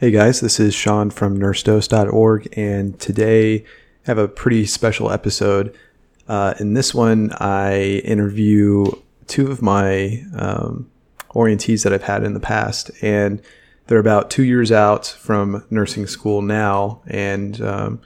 Hey 0.00 0.10
guys, 0.10 0.40
this 0.40 0.58
is 0.58 0.74
Sean 0.74 1.10
from 1.10 1.38
nursedose.org, 1.38 2.48
and 2.56 2.98
today 2.98 3.56
I 3.56 3.64
have 4.04 4.16
a 4.16 4.28
pretty 4.28 4.64
special 4.64 5.12
episode. 5.12 5.76
Uh, 6.26 6.54
in 6.58 6.72
this 6.72 6.94
one, 6.94 7.32
I 7.34 8.00
interview 8.02 8.86
two 9.26 9.50
of 9.50 9.60
my 9.60 10.24
um, 10.34 10.90
orientees 11.34 11.84
that 11.84 11.92
I've 11.92 12.04
had 12.04 12.24
in 12.24 12.32
the 12.32 12.40
past, 12.40 12.90
and 13.02 13.42
they're 13.88 13.98
about 13.98 14.30
two 14.30 14.42
years 14.42 14.72
out 14.72 15.06
from 15.06 15.66
nursing 15.68 16.06
school 16.06 16.40
now, 16.40 17.02
and 17.06 17.60
um, 17.60 18.00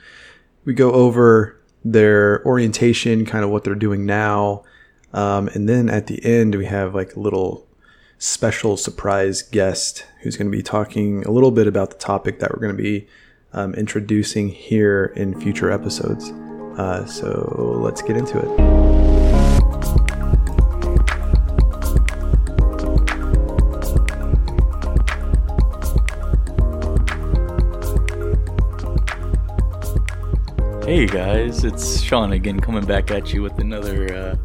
we 0.65 0.75
go 0.75 0.91
over 0.91 1.57
their 1.85 2.45
orientation, 2.45 3.25
kind 3.25 3.45
of 3.45 3.51
what 3.51 3.63
they're 3.63 3.77
doing 3.77 4.05
now, 4.05 4.65
um, 5.13 5.47
and 5.55 5.69
then 5.69 5.89
at 5.89 6.09
the 6.09 6.25
end 6.25 6.57
we 6.57 6.67
have 6.67 6.93
like 6.93 7.15
a 7.15 7.21
little 7.21 7.64
special 8.25 8.75
surprise 8.75 9.43
guest 9.43 10.07
who's 10.23 10.35
going 10.35 10.51
to 10.51 10.57
be 10.57 10.63
talking 10.63 11.23
a 11.25 11.31
little 11.31 11.51
bit 11.51 11.67
about 11.67 11.91
the 11.91 11.97
topic 11.99 12.39
that 12.39 12.51
we're 12.51 12.59
going 12.59 12.75
to 12.75 12.83
be 12.83 13.07
um, 13.53 13.75
introducing 13.75 14.49
here 14.49 15.13
in 15.15 15.39
future 15.39 15.71
episodes. 15.71 16.31
Uh, 16.79 17.05
so 17.05 17.77
let's 17.83 18.01
get 18.01 18.17
into 18.17 18.39
it. 18.39 18.49
Hey 30.87 31.07
guys, 31.07 31.63
it's 31.65 32.01
Sean 32.01 32.33
again 32.33 32.59
coming 32.59 32.87
back 32.87 33.11
at 33.11 33.35
you 33.35 33.43
with 33.43 33.59
another 33.59 34.15
uh, 34.15 34.37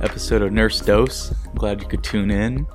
episode 0.00 0.42
of 0.42 0.52
Nurse 0.52 0.80
Dose. 0.80 1.32
Glad 1.54 1.80
you 1.80 1.86
could 1.86 2.02
tune 2.02 2.32
in. 2.32 2.66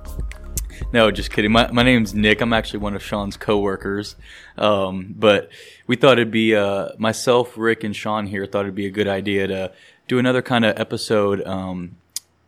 No, 0.93 1.11
just 1.11 1.31
kidding. 1.31 1.51
My, 1.51 1.71
my 1.71 1.83
name's 1.83 2.13
Nick. 2.13 2.41
I'm 2.41 2.53
actually 2.53 2.79
one 2.79 2.95
of 2.95 3.03
Sean's 3.03 3.37
coworkers. 3.37 4.15
Um, 4.57 5.13
but 5.17 5.49
we 5.85 5.95
thought 5.95 6.13
it'd 6.13 6.31
be 6.31 6.55
uh, 6.55 6.89
myself, 6.97 7.57
Rick, 7.57 7.83
and 7.83 7.95
Sean 7.95 8.27
here 8.27 8.45
thought 8.45 8.65
it'd 8.65 8.75
be 8.75 8.85
a 8.85 8.91
good 8.91 9.07
idea 9.07 9.47
to 9.47 9.71
do 10.07 10.19
another 10.19 10.41
kind 10.41 10.65
of 10.65 10.79
episode 10.79 11.45
um, 11.45 11.97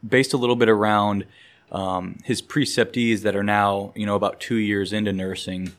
based 0.07 0.33
a 0.33 0.37
little 0.37 0.55
bit 0.55 0.69
around 0.69 1.25
um, 1.71 2.19
his 2.23 2.41
preceptees 2.41 3.21
that 3.21 3.35
are 3.35 3.43
now, 3.43 3.91
you 3.95 4.05
know, 4.05 4.15
about 4.15 4.39
two 4.39 4.55
years 4.55 4.93
into 4.93 5.13
nursing. 5.13 5.73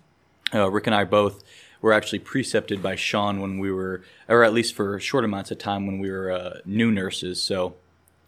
Uh, 0.55 0.71
Rick 0.71 0.87
and 0.87 0.95
I 0.95 1.05
both 1.05 1.43
were 1.81 1.93
actually 1.93 2.19
precepted 2.19 2.83
by 2.83 2.95
Sean 2.95 3.41
when 3.41 3.59
we 3.59 3.73
were, 3.73 4.03
or 4.29 4.45
at 4.45 4.53
least 4.53 4.75
for 4.75 5.01
short 5.01 5.25
amounts 5.25 5.51
of 5.51 5.59
time 5.59 5.87
when 5.87 5.99
we 5.99 6.11
were 6.11 6.31
uh, 6.31 6.59
new 6.65 6.91
nurses. 6.91 7.43
So 7.43 7.75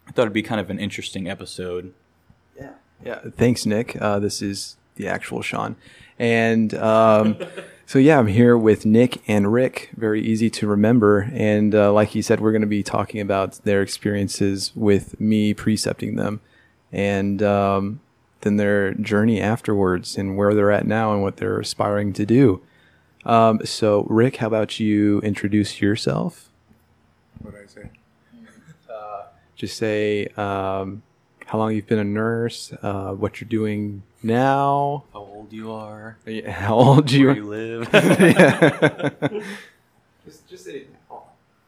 I 0.07 0.11
thought 0.11 0.23
it'd 0.23 0.33
be 0.33 0.43
kind 0.43 0.59
of 0.59 0.69
an 0.69 0.79
interesting 0.79 1.29
episode. 1.29 1.93
Yeah. 2.57 2.73
Yeah. 3.05 3.19
Thanks, 3.35 3.65
Nick. 3.65 3.99
Uh, 4.01 4.19
this 4.19 4.41
is 4.41 4.77
the 4.95 5.07
actual 5.07 5.41
Sean. 5.41 5.75
And 6.19 6.73
um, 6.75 7.37
so, 7.85 7.99
yeah, 7.99 8.19
I'm 8.19 8.27
here 8.27 8.57
with 8.57 8.85
Nick 8.85 9.21
and 9.27 9.51
Rick. 9.51 9.91
Very 9.95 10.21
easy 10.21 10.49
to 10.51 10.67
remember. 10.67 11.29
And 11.33 11.73
uh, 11.75 11.91
like 11.91 12.09
he 12.09 12.21
said, 12.21 12.39
we're 12.39 12.51
going 12.51 12.61
to 12.61 12.67
be 12.67 12.83
talking 12.83 13.19
about 13.21 13.53
their 13.63 13.81
experiences 13.81 14.71
with 14.75 15.19
me 15.19 15.53
precepting 15.53 16.15
them 16.15 16.41
and 16.91 17.41
um, 17.41 17.99
then 18.41 18.57
their 18.57 18.93
journey 18.93 19.41
afterwards 19.41 20.17
and 20.17 20.37
where 20.37 20.53
they're 20.53 20.71
at 20.71 20.85
now 20.85 21.13
and 21.13 21.21
what 21.21 21.37
they're 21.37 21.59
aspiring 21.59 22.13
to 22.13 22.25
do. 22.25 22.61
Um, 23.25 23.65
so, 23.65 24.05
Rick, 24.09 24.37
how 24.37 24.47
about 24.47 24.79
you 24.79 25.19
introduce 25.21 25.81
yourself? 25.81 26.49
What 27.39 27.53
did 27.53 27.63
I 27.63 27.67
say? 27.67 27.89
Just 29.55 29.77
say 29.77 30.27
um, 30.35 31.03
how 31.45 31.57
long 31.57 31.75
you've 31.75 31.87
been 31.87 31.99
a 31.99 32.03
nurse, 32.03 32.73
uh, 32.81 33.11
what 33.13 33.41
you're 33.41 33.49
doing 33.49 34.03
now, 34.21 35.03
How 35.13 35.19
old 35.19 35.51
you 35.51 35.71
are, 35.71 36.17
yeah, 36.25 36.51
how 36.51 36.75
old 36.75 37.11
you 37.11 37.27
where 37.27 37.33
are. 37.33 37.37
you 37.37 37.47
live. 37.47 37.91
just, 40.25 40.47
just 40.47 40.65
say 40.65 40.85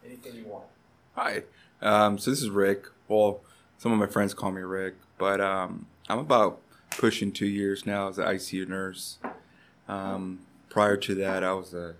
anything 0.06 0.36
you 0.36 0.46
want. 0.46 0.66
Hi. 1.16 1.44
Um, 1.82 2.18
so 2.18 2.32
this 2.32 2.42
is 2.42 2.50
Rick. 2.50 2.86
Well, 3.08 3.42
some 3.78 3.92
of 3.92 4.00
my 4.00 4.08
friends 4.08 4.34
call 4.34 4.52
me 4.52 4.62
Rick, 4.62 4.96
but 5.18 5.42
um, 5.42 5.86
I'm 6.10 6.20
about 6.20 6.60
pushing 6.92 7.32
two 7.32 7.48
years 7.48 7.86
now 7.86 8.08
as 8.08 8.18
an 8.18 8.26
ICU 8.26 8.68
nurse. 8.68 9.18
Um, 9.88 10.40
prior 10.70 10.98
to 10.98 11.16
that, 11.16 11.44
I 11.44 11.54
was 11.54 11.74
a 11.74 11.96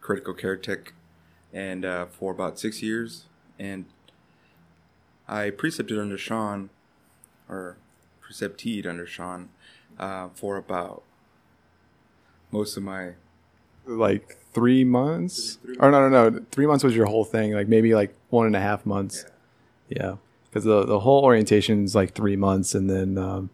critical 0.00 0.34
care 0.34 0.56
tech, 0.56 0.92
and 1.52 1.84
uh, 1.84 2.06
for 2.06 2.32
about 2.32 2.58
six 2.58 2.82
years, 2.82 3.24
and 3.58 3.84
I 5.28 5.50
precepted 5.50 5.98
under 5.98 6.16
Sean, 6.16 6.70
or 7.50 7.76
precepteed 8.26 8.86
under 8.86 9.06
Sean, 9.06 9.48
uh, 9.98 10.28
for 10.34 10.56
about 10.56 11.02
most 12.50 12.76
of 12.76 12.82
my 12.82 13.10
Like 13.86 14.38
three 14.52 14.84
months? 14.84 15.56
Three- 15.64 15.76
Or 15.80 15.90
no, 15.90 16.08
no, 16.08 16.30
no. 16.30 16.44
Three 16.50 16.66
months 16.66 16.84
was 16.84 16.94
your 16.94 17.06
whole 17.06 17.24
thing. 17.24 17.52
Like 17.52 17.68
maybe 17.68 17.94
like 17.94 18.14
one 18.30 18.46
and 18.46 18.56
a 18.56 18.60
half 18.60 18.86
months. 18.86 19.24
Yeah. 19.88 20.16
Because 20.48 20.64
the, 20.64 20.84
the 20.84 21.00
whole 21.00 21.24
orientation 21.24 21.84
is 21.84 21.94
like 21.94 22.14
three 22.14 22.36
months. 22.36 22.74
And 22.74 22.88
then 22.90 23.18
um, 23.18 23.50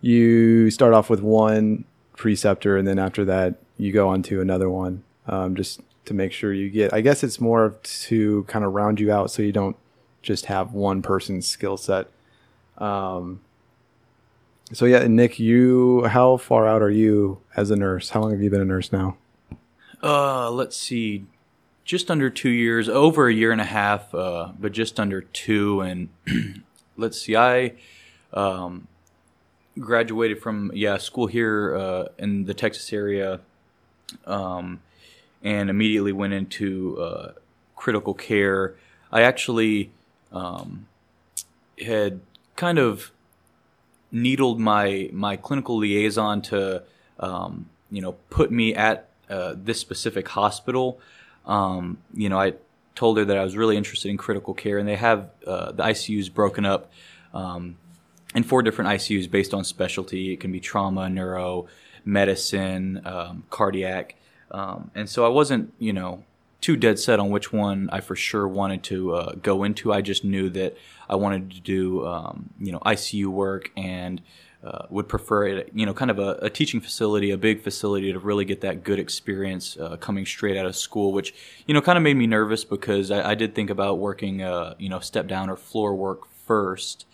you 0.00 0.70
start 0.70 0.94
off 0.94 1.10
with 1.10 1.20
one 1.20 1.84
preceptor. 2.16 2.76
And 2.76 2.86
then 2.86 2.98
after 2.98 3.24
that, 3.24 3.56
you 3.76 3.92
go 3.92 4.08
on 4.08 4.22
to 4.24 4.40
another 4.40 4.68
one 4.70 5.02
um, 5.26 5.54
just 5.54 5.80
to 6.06 6.14
make 6.14 6.32
sure 6.32 6.52
you 6.52 6.70
get, 6.70 6.92
I 6.92 7.00
guess 7.00 7.22
it's 7.22 7.40
more 7.40 7.74
to 7.82 8.44
kind 8.44 8.64
of 8.64 8.72
round 8.74 8.98
you 9.00 9.12
out 9.12 9.30
so 9.30 9.42
you 9.42 9.52
don't 9.52 9.76
just 10.22 10.46
have 10.46 10.72
one 10.72 11.02
person's 11.02 11.46
skill 11.46 11.76
set. 11.76 12.08
Um, 12.78 13.40
so 14.72 14.84
yeah, 14.84 15.06
Nick, 15.06 15.38
you, 15.38 16.04
how 16.04 16.36
far 16.36 16.66
out 16.66 16.82
are 16.82 16.90
you 16.90 17.40
as 17.56 17.70
a 17.70 17.76
nurse? 17.76 18.10
How 18.10 18.20
long 18.20 18.32
have 18.32 18.42
you 18.42 18.50
been 18.50 18.60
a 18.60 18.66
nurse 18.66 18.92
now? 18.92 19.16
Uh, 20.02 20.50
let's 20.50 20.76
see, 20.76 21.24
just 21.84 22.10
under 22.10 22.30
two 22.30 22.50
years, 22.50 22.88
over 22.88 23.28
a 23.28 23.34
year 23.34 23.50
and 23.50 23.60
a 23.60 23.64
half, 23.64 24.14
uh, 24.14 24.52
but 24.58 24.72
just 24.72 25.00
under 25.00 25.22
two. 25.22 25.80
And 25.80 26.08
let's 26.96 27.20
see, 27.20 27.34
I 27.34 27.72
um, 28.32 28.86
graduated 29.78 30.40
from 30.40 30.70
yeah 30.74 30.98
school 30.98 31.26
here 31.26 31.74
uh, 31.74 32.04
in 32.18 32.44
the 32.44 32.54
Texas 32.54 32.92
area, 32.92 33.40
um, 34.26 34.80
and 35.42 35.70
immediately 35.70 36.12
went 36.12 36.34
into 36.34 37.00
uh, 37.00 37.32
critical 37.74 38.14
care. 38.14 38.74
I 39.10 39.22
actually 39.22 39.90
um, 40.30 40.86
had 41.80 42.20
kind 42.58 42.78
of 42.78 43.12
needled 44.10 44.58
my 44.58 45.08
my 45.12 45.36
clinical 45.36 45.78
liaison 45.78 46.42
to 46.42 46.82
um, 47.20 47.70
you 47.90 48.02
know 48.02 48.12
put 48.28 48.50
me 48.50 48.74
at 48.74 49.08
uh, 49.30 49.54
this 49.56 49.80
specific 49.80 50.28
hospital. 50.28 51.00
Um, 51.46 51.98
you 52.12 52.28
know, 52.28 52.38
I 52.38 52.54
told 52.94 53.16
her 53.16 53.24
that 53.24 53.38
I 53.38 53.44
was 53.44 53.56
really 53.56 53.76
interested 53.76 54.10
in 54.10 54.18
critical 54.18 54.52
care, 54.52 54.76
and 54.76 54.86
they 54.86 54.96
have 54.96 55.30
uh, 55.46 55.72
the 55.72 55.84
ICUs 55.84 56.32
broken 56.32 56.66
up 56.66 56.90
um, 57.32 57.78
in 58.34 58.42
four 58.42 58.62
different 58.62 58.90
ICUs 58.90 59.30
based 59.30 59.54
on 59.54 59.64
specialty. 59.64 60.32
It 60.32 60.40
can 60.40 60.52
be 60.52 60.60
trauma, 60.60 61.08
neuro, 61.08 61.68
medicine, 62.04 63.00
um, 63.04 63.44
cardiac, 63.50 64.16
um, 64.50 64.90
and 64.94 65.08
so 65.08 65.24
I 65.24 65.28
wasn't 65.28 65.72
you 65.78 65.92
know 65.92 66.24
too 66.60 66.76
dead 66.76 66.98
set 66.98 67.20
on 67.20 67.30
which 67.30 67.52
one 67.52 67.88
I 67.92 68.00
for 68.00 68.16
sure 68.16 68.46
wanted 68.48 68.82
to 68.84 69.14
uh, 69.14 69.32
go 69.42 69.64
into. 69.64 69.92
I 69.92 70.00
just 70.00 70.24
knew 70.24 70.50
that 70.50 70.76
I 71.08 71.16
wanted 71.16 71.50
to 71.52 71.60
do 71.60 72.06
um, 72.06 72.50
you 72.58 72.72
know 72.72 72.80
ICU 72.80 73.26
work 73.26 73.70
and 73.76 74.20
uh, 74.62 74.86
would 74.90 75.08
prefer 75.08 75.46
it, 75.46 75.70
you 75.72 75.86
know, 75.86 75.94
kind 75.94 76.10
of 76.10 76.18
a, 76.18 76.30
a, 76.42 76.50
teaching 76.50 76.80
facility, 76.80 77.30
a 77.30 77.38
big 77.38 77.62
facility 77.62 78.12
to 78.12 78.18
really 78.18 78.44
get 78.44 78.60
that 78.60 78.82
good 78.82 78.98
experience 78.98 79.76
uh, 79.76 79.96
coming 79.98 80.26
straight 80.26 80.56
out 80.56 80.66
of 80.66 80.74
school, 80.74 81.12
which, 81.12 81.32
you 81.66 81.74
know, 81.74 81.80
kind 81.80 81.96
of 81.96 82.02
made 82.02 82.16
me 82.16 82.26
nervous 82.26 82.64
because 82.64 83.12
I, 83.12 83.30
I 83.30 83.34
did 83.36 83.54
think 83.54 83.70
about 83.70 83.98
working, 83.98 84.42
uh, 84.42 84.74
you 84.76 84.88
know, 84.88 84.98
step 84.98 85.28
down 85.28 85.48
or 85.48 85.54
floor 85.54 85.94
work 85.94 86.26
first. 86.26 87.06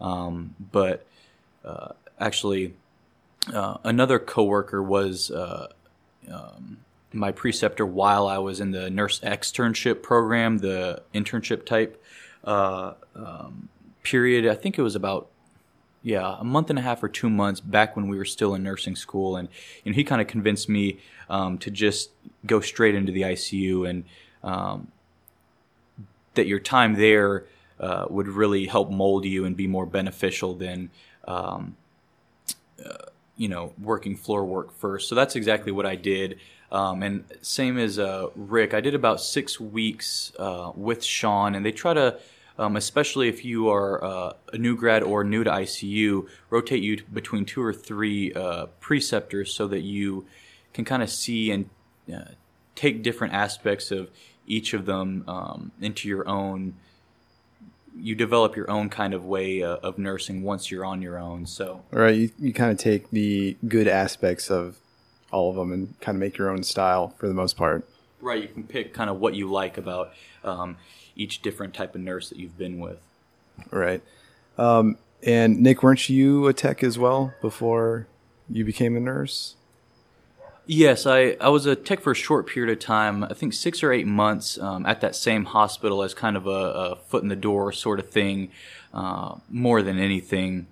Um, 0.00 0.54
but 0.70 1.04
uh, 1.64 1.94
actually, 2.20 2.74
uh, 3.52 3.78
another 3.82 4.20
coworker 4.20 4.80
was 4.80 5.32
um, 5.32 6.83
my 7.14 7.32
preceptor 7.32 7.86
while 7.86 8.26
I 8.26 8.38
was 8.38 8.60
in 8.60 8.72
the 8.72 8.90
nurse 8.90 9.20
externship 9.20 10.02
program, 10.02 10.58
the 10.58 11.02
internship 11.14 11.64
type 11.64 12.02
um, 13.14 13.68
period. 14.02 14.46
I 14.46 14.54
think 14.54 14.78
it 14.78 14.82
was 14.82 14.94
about 14.94 15.28
yeah, 16.04 16.36
a 16.38 16.44
month 16.44 16.68
and 16.68 16.78
a 16.78 16.82
half 16.82 17.02
or 17.02 17.08
two 17.08 17.30
months 17.30 17.60
back 17.60 17.96
when 17.96 18.08
we 18.08 18.18
were 18.18 18.26
still 18.26 18.54
in 18.54 18.62
nursing 18.62 18.94
school, 18.94 19.36
and 19.36 19.48
know, 19.90 19.96
he 19.96 20.04
kind 20.04 20.20
of 20.20 20.26
convinced 20.26 20.68
me 20.68 20.98
um, 21.30 21.56
to 21.58 21.70
just 21.70 22.10
go 22.44 22.60
straight 22.60 22.94
into 22.94 23.10
the 23.10 23.22
ICU, 23.22 23.88
and 23.88 24.04
um, 24.42 24.88
that 26.34 26.46
your 26.46 26.58
time 26.58 26.96
there 26.96 27.46
uh, 27.80 28.04
would 28.10 28.28
really 28.28 28.66
help 28.66 28.90
mold 28.90 29.24
you 29.24 29.46
and 29.46 29.56
be 29.56 29.66
more 29.66 29.86
beneficial 29.86 30.54
than 30.54 30.90
um, 31.26 31.74
uh, 32.84 33.06
you 33.36 33.48
know 33.48 33.72
working 33.80 34.16
floor 34.16 34.44
work 34.44 34.76
first. 34.78 35.08
So 35.08 35.14
that's 35.14 35.36
exactly 35.36 35.72
what 35.72 35.86
I 35.86 35.96
did. 35.96 36.38
Um, 36.72 37.02
and 37.02 37.24
same 37.40 37.78
as 37.78 37.98
uh, 37.98 38.28
Rick, 38.34 38.74
I 38.74 38.80
did 38.80 38.94
about 38.94 39.20
six 39.20 39.60
weeks 39.60 40.32
uh, 40.38 40.72
with 40.74 41.04
Sean, 41.04 41.54
and 41.54 41.64
they 41.64 41.72
try 41.72 41.94
to 41.94 42.18
um, 42.58 42.76
especially 42.76 43.28
if 43.28 43.44
you 43.44 43.68
are 43.68 44.02
uh, 44.04 44.32
a 44.52 44.58
new 44.58 44.76
grad 44.76 45.02
or 45.02 45.24
new 45.24 45.42
to 45.42 45.50
ICU, 45.50 46.28
rotate 46.50 46.82
you 46.82 47.02
between 47.12 47.44
two 47.44 47.62
or 47.62 47.72
three 47.72 48.32
uh, 48.32 48.66
preceptors 48.80 49.52
so 49.52 49.66
that 49.68 49.80
you 49.80 50.26
can 50.72 50.84
kind 50.84 51.02
of 51.02 51.10
see 51.10 51.50
and 51.50 51.68
uh, 52.12 52.32
take 52.74 53.02
different 53.02 53.34
aspects 53.34 53.90
of 53.90 54.10
each 54.46 54.72
of 54.72 54.86
them 54.86 55.24
um, 55.26 55.72
into 55.80 56.08
your 56.08 56.28
own 56.28 56.74
you 57.96 58.14
develop 58.14 58.56
your 58.56 58.70
own 58.70 58.88
kind 58.88 59.14
of 59.14 59.24
way 59.24 59.62
uh, 59.62 59.76
of 59.76 59.98
nursing 59.98 60.42
once 60.42 60.70
you're 60.70 60.84
on 60.84 61.00
your 61.00 61.18
own 61.18 61.46
so. 61.46 61.82
Right 61.90 62.14
you, 62.14 62.30
you 62.38 62.52
kind 62.52 62.72
of 62.72 62.78
take 62.78 63.10
the 63.10 63.56
good 63.68 63.88
aspects 63.88 64.50
of 64.50 64.78
all 65.30 65.50
of 65.50 65.56
them 65.56 65.72
and 65.72 65.98
kind 66.00 66.16
of 66.16 66.20
make 66.20 66.36
your 66.36 66.50
own 66.50 66.62
style 66.62 67.14
for 67.18 67.28
the 67.28 67.34
most 67.34 67.56
part. 67.56 67.88
Right 68.20 68.42
you 68.42 68.48
can 68.48 68.64
pick 68.64 68.94
kind 68.94 69.10
of 69.10 69.20
what 69.20 69.34
you 69.34 69.50
like 69.50 69.78
about 69.78 70.12
um, 70.42 70.76
each 71.16 71.42
different 71.42 71.74
type 71.74 71.94
of 71.94 72.00
nurse 72.00 72.28
that 72.28 72.38
you've 72.38 72.58
been 72.58 72.78
with. 72.78 72.98
Right. 73.70 74.02
Um, 74.58 74.98
and 75.22 75.60
nick 75.60 75.82
weren't 75.82 76.08
you 76.08 76.46
a 76.46 76.52
tech 76.52 76.82
as 76.82 76.98
well 76.98 77.34
before 77.40 78.06
you 78.48 78.64
became 78.64 78.96
a 78.96 79.00
nurse 79.00 79.54
Yes, 80.66 81.04
I, 81.04 81.36
I 81.40 81.50
was 81.50 81.66
a 81.66 81.76
tech 81.76 82.00
for 82.00 82.12
a 82.12 82.14
short 82.14 82.46
period 82.46 82.72
of 82.72 82.82
time, 82.82 83.22
I 83.22 83.34
think 83.34 83.52
six 83.52 83.82
or 83.82 83.92
eight 83.92 84.06
months 84.06 84.58
um, 84.58 84.86
at 84.86 85.02
that 85.02 85.14
same 85.14 85.44
hospital 85.44 86.02
as 86.02 86.14
kind 86.14 86.36
of 86.38 86.46
a, 86.46 86.50
a 86.50 86.96
foot 86.96 87.22
in 87.22 87.28
the 87.28 87.36
door 87.36 87.70
sort 87.70 88.00
of 88.00 88.08
thing, 88.08 88.50
uh, 88.94 89.36
more 89.50 89.82
than 89.82 89.98
anything. 89.98 90.66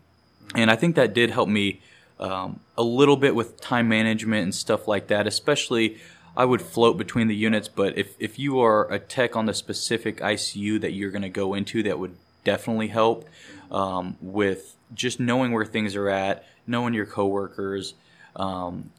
And 0.55 0.71
I 0.71 0.77
think 0.77 0.97
that 0.97 1.13
did 1.13 1.31
help 1.31 1.49
me 1.49 1.83
um, 2.19 2.61
a 2.79 2.83
little 2.83 3.17
bit 3.17 3.35
with 3.35 3.61
time 3.61 3.89
management 3.89 4.45
and 4.45 4.55
stuff 4.55 4.89
like 4.89 5.09
that, 5.09 5.27
especially. 5.27 5.99
I 6.35 6.47
would 6.47 6.63
float 6.63 6.97
between 6.97 7.29
the 7.29 7.37
units, 7.37 7.69
but 7.69 7.99
if, 7.99 8.15
if 8.19 8.39
you 8.39 8.61
are 8.61 8.91
a 8.91 8.99
tech 8.99 9.37
on 9.37 9.45
the 9.45 9.53
specific 9.53 10.21
ICU 10.21 10.81
that 10.81 10.93
you're 10.93 11.11
going 11.11 11.21
to 11.21 11.29
go 11.29 11.53
into, 11.53 11.83
that 11.83 11.99
would 11.99 12.17
definitely 12.45 12.89
help 12.89 13.29
um, 13.71 14.17
with 14.23 14.75
just 14.95 15.21
knowing 15.21 15.53
where 15.53 15.67
things 15.67 15.95
are 15.95 16.09
at, 16.09 16.47
knowing 16.67 16.95
your 16.95 17.05
coworkers, 17.05 17.93
um, 18.35 18.91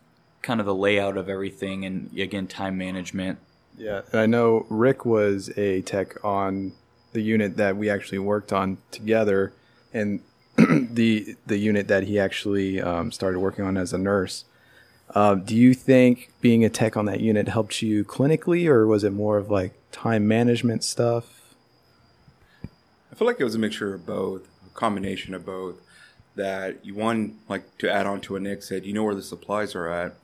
kind 0.43 0.59
of 0.59 0.67
the 0.67 0.75
layout 0.75 1.17
of 1.17 1.27
everything 1.27 1.85
and 1.85 2.15
again 2.15 2.45
time 2.45 2.77
management. 2.77 3.39
Yeah, 3.75 4.01
and 4.11 4.21
I 4.21 4.27
know 4.27 4.67
Rick 4.69 5.03
was 5.05 5.49
a 5.57 5.81
tech 5.81 6.23
on 6.23 6.73
the 7.13 7.21
unit 7.21 7.57
that 7.57 7.75
we 7.75 7.89
actually 7.89 8.19
worked 8.19 8.53
on 8.53 8.77
together, 8.91 9.53
and 9.91 10.19
the 10.57 11.35
the 11.47 11.57
unit 11.57 11.87
that 11.87 12.03
he 12.03 12.19
actually 12.19 12.79
um, 12.79 13.11
started 13.11 13.39
working 13.39 13.65
on 13.65 13.77
as 13.77 13.93
a 13.93 13.97
nurse. 13.97 14.45
Uh, 15.15 15.35
do 15.35 15.55
you 15.55 15.73
think 15.73 16.31
being 16.41 16.63
a 16.63 16.69
tech 16.69 16.97
on 16.97 17.05
that 17.05 17.19
unit 17.19 17.47
helped 17.47 17.81
you 17.81 18.03
clinically, 18.03 18.67
or 18.67 18.85
was 18.85 19.03
it 19.03 19.11
more 19.11 19.37
of 19.37 19.49
like 19.49 19.73
time 19.91 20.27
management 20.27 20.83
stuff? 20.83 21.55
I 23.11 23.15
feel 23.15 23.27
like 23.27 23.39
it 23.39 23.43
was 23.43 23.55
a 23.55 23.59
mixture 23.59 23.93
of 23.93 24.05
both, 24.05 24.47
a 24.65 24.69
combination 24.73 25.33
of 25.33 25.45
both. 25.45 25.75
That 26.35 26.83
you 26.83 26.95
one 26.95 27.37
like 27.47 27.77
to 27.77 27.91
add 27.91 28.07
on 28.07 28.21
to 28.21 28.33
what 28.33 28.41
Nick 28.41 28.63
said, 28.63 28.85
you 28.85 28.93
know 28.93 29.03
where 29.03 29.13
the 29.13 29.21
supplies 29.21 29.75
are 29.75 29.87
at, 29.87 30.15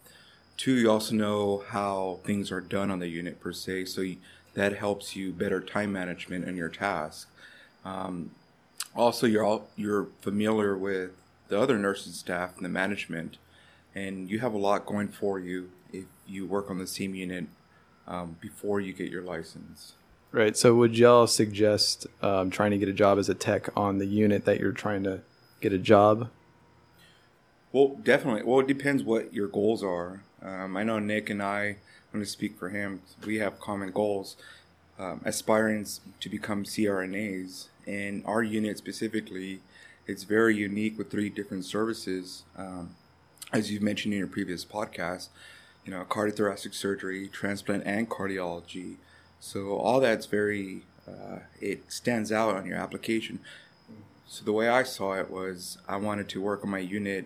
Two, 0.60 0.76
you 0.76 0.92
also 0.92 1.16
know 1.16 1.64
how 1.70 2.20
things 2.26 2.52
are 2.52 2.60
done 2.60 2.92
on 2.92 3.00
the 3.00 3.08
unit 3.08 3.40
per 3.40 3.54
se, 3.54 3.86
so 3.86 4.02
you, 4.02 4.18
that 4.56 4.76
helps 4.76 5.16
you 5.16 5.32
better 5.32 5.62
time 5.62 5.94
management 5.94 6.44
in 6.44 6.58
your 6.58 6.68
task. 6.68 7.30
Um, 7.86 8.32
also, 8.94 9.26
you're 9.26 9.46
all, 9.46 9.70
you're 9.78 10.08
familiar 10.20 10.78
with 10.78 11.12
the 11.48 11.58
other 11.58 11.80
nursing 11.80 12.12
staff 12.12 12.58
and 12.58 12.66
the 12.66 12.70
management, 12.70 13.38
and 13.96 14.30
you 14.30 14.40
have 14.40 14.54
a 14.54 14.58
lot 14.58 14.86
going 14.86 15.08
for 15.08 15.40
you 15.40 15.72
if 15.94 16.04
you 16.28 16.46
work 16.46 16.70
on 16.70 16.78
the 16.78 16.88
same 16.88 17.16
unit 17.16 17.46
um, 18.06 18.36
before 18.42 18.82
you 18.82 18.92
get 18.92 19.10
your 19.10 19.24
license. 19.24 19.94
Right. 20.34 20.58
So, 20.58 20.76
would 20.76 20.98
y'all 20.98 21.28
suggest 21.28 22.06
um, 22.22 22.50
trying 22.50 22.72
to 22.72 22.78
get 22.78 22.90
a 22.90 22.94
job 22.94 23.18
as 23.18 23.30
a 23.30 23.34
tech 23.34 23.70
on 23.78 23.98
the 23.98 24.06
unit 24.06 24.44
that 24.44 24.60
you're 24.60 24.74
trying 24.74 25.04
to 25.04 25.22
get 25.62 25.72
a 25.72 25.80
job? 25.80 26.30
Well, 27.72 28.00
definitely. 28.02 28.44
Well, 28.44 28.62
it 28.62 28.68
depends 28.68 29.04
what 29.04 29.34
your 29.34 29.48
goals 29.48 29.84
are. 29.84 30.24
Um, 30.42 30.76
I 30.76 30.84
know 30.84 30.98
Nick 30.98 31.30
and 31.30 31.42
I, 31.44 31.64
I'm 31.66 31.78
going 32.14 32.26
to 32.26 32.30
speak 32.30 32.58
for 32.58 32.70
him, 32.70 33.02
we 33.26 33.38
have 33.38 33.60
common 33.60 33.92
goals, 33.92 34.36
um, 34.98 35.22
aspiring 35.24 35.86
to 36.20 36.30
become 36.30 36.64
CRNAs. 36.64 37.68
And 37.86 38.24
our 38.26 38.42
unit 38.42 38.78
specifically, 38.80 39.60
it's 40.08 40.24
very 40.24 40.56
unique 40.56 40.98
with 40.98 41.12
three 41.12 41.30
different 41.30 41.66
services. 41.66 42.44
Um, 42.58 42.96
as 43.54 43.72
you've 43.72 43.84
mentioned 43.84 44.14
in 44.14 44.20
your 44.20 44.28
previous 44.28 44.66
podcast, 44.66 45.28
you 45.86 45.92
know, 45.92 46.04
cardiothoracic 46.04 46.74
surgery, 46.74 47.28
transplant, 47.28 47.84
and 47.86 48.10
cardiology. 48.10 48.96
So 49.40 49.78
all 49.78 50.00
that's 50.00 50.26
very, 50.26 50.84
uh, 51.08 51.40
it 51.62 51.92
stands 51.92 52.32
out 52.32 52.56
on 52.56 52.66
your 52.66 52.78
application. 52.78 53.40
So 54.28 54.44
the 54.44 54.54
way 54.54 54.70
I 54.70 54.84
saw 54.84 55.14
it 55.14 55.30
was 55.30 55.78
I 55.88 55.98
wanted 55.98 56.30
to 56.30 56.42
work 56.42 56.64
on 56.64 56.70
my 56.70 56.80
unit, 56.80 57.26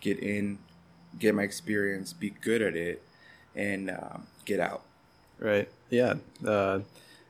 get 0.00 0.18
in, 0.18 0.58
get 1.18 1.34
my 1.34 1.42
experience, 1.42 2.12
be 2.12 2.30
good 2.30 2.62
at 2.62 2.76
it, 2.76 3.02
and 3.54 3.90
uh, 3.90 4.18
get 4.44 4.60
out. 4.60 4.82
Right. 5.38 5.68
Yeah. 5.90 6.14
Uh, 6.44 6.80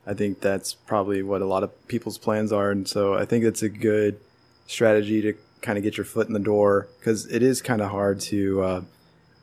I 0.07 0.15
think 0.15 0.41
that's 0.41 0.75
probably 0.75 1.23
what 1.23 1.43
a 1.43 1.47
lot 1.47 1.63
of 1.63 1.89
people's 1.89 2.19
plans 2.19 2.53
are, 2.53 2.71
and 2.71 2.87
so 2.87 3.15
I 3.15 3.25
think 3.25 3.45
it's 3.45 3.63
a 3.63 3.69
good 3.69 4.21
strategy 4.67 5.21
to 5.23 5.35
kind 5.63 5.79
of 5.79 5.85
get 5.85 5.97
your 5.97 6.05
foot 6.05 6.29
in 6.29 6.33
the 6.33 6.39
door 6.39 6.89
because 6.99 7.27
it 7.27 7.43
is 7.43 7.61
kind 7.61 7.81
of 7.81 7.91
hard 7.91 8.21
to 8.21 8.63
uh, 8.63 8.81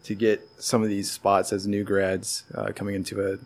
to 0.04 0.16
get 0.16 0.48
some 0.58 0.81
of 0.81 0.90
these 0.90 1.12
spots 1.12 1.52
as 1.52 1.68
new 1.68 1.84
grads 1.84 2.44
uh, 2.56 2.72
coming 2.74 2.96
into 2.96 3.22
a 3.22 3.38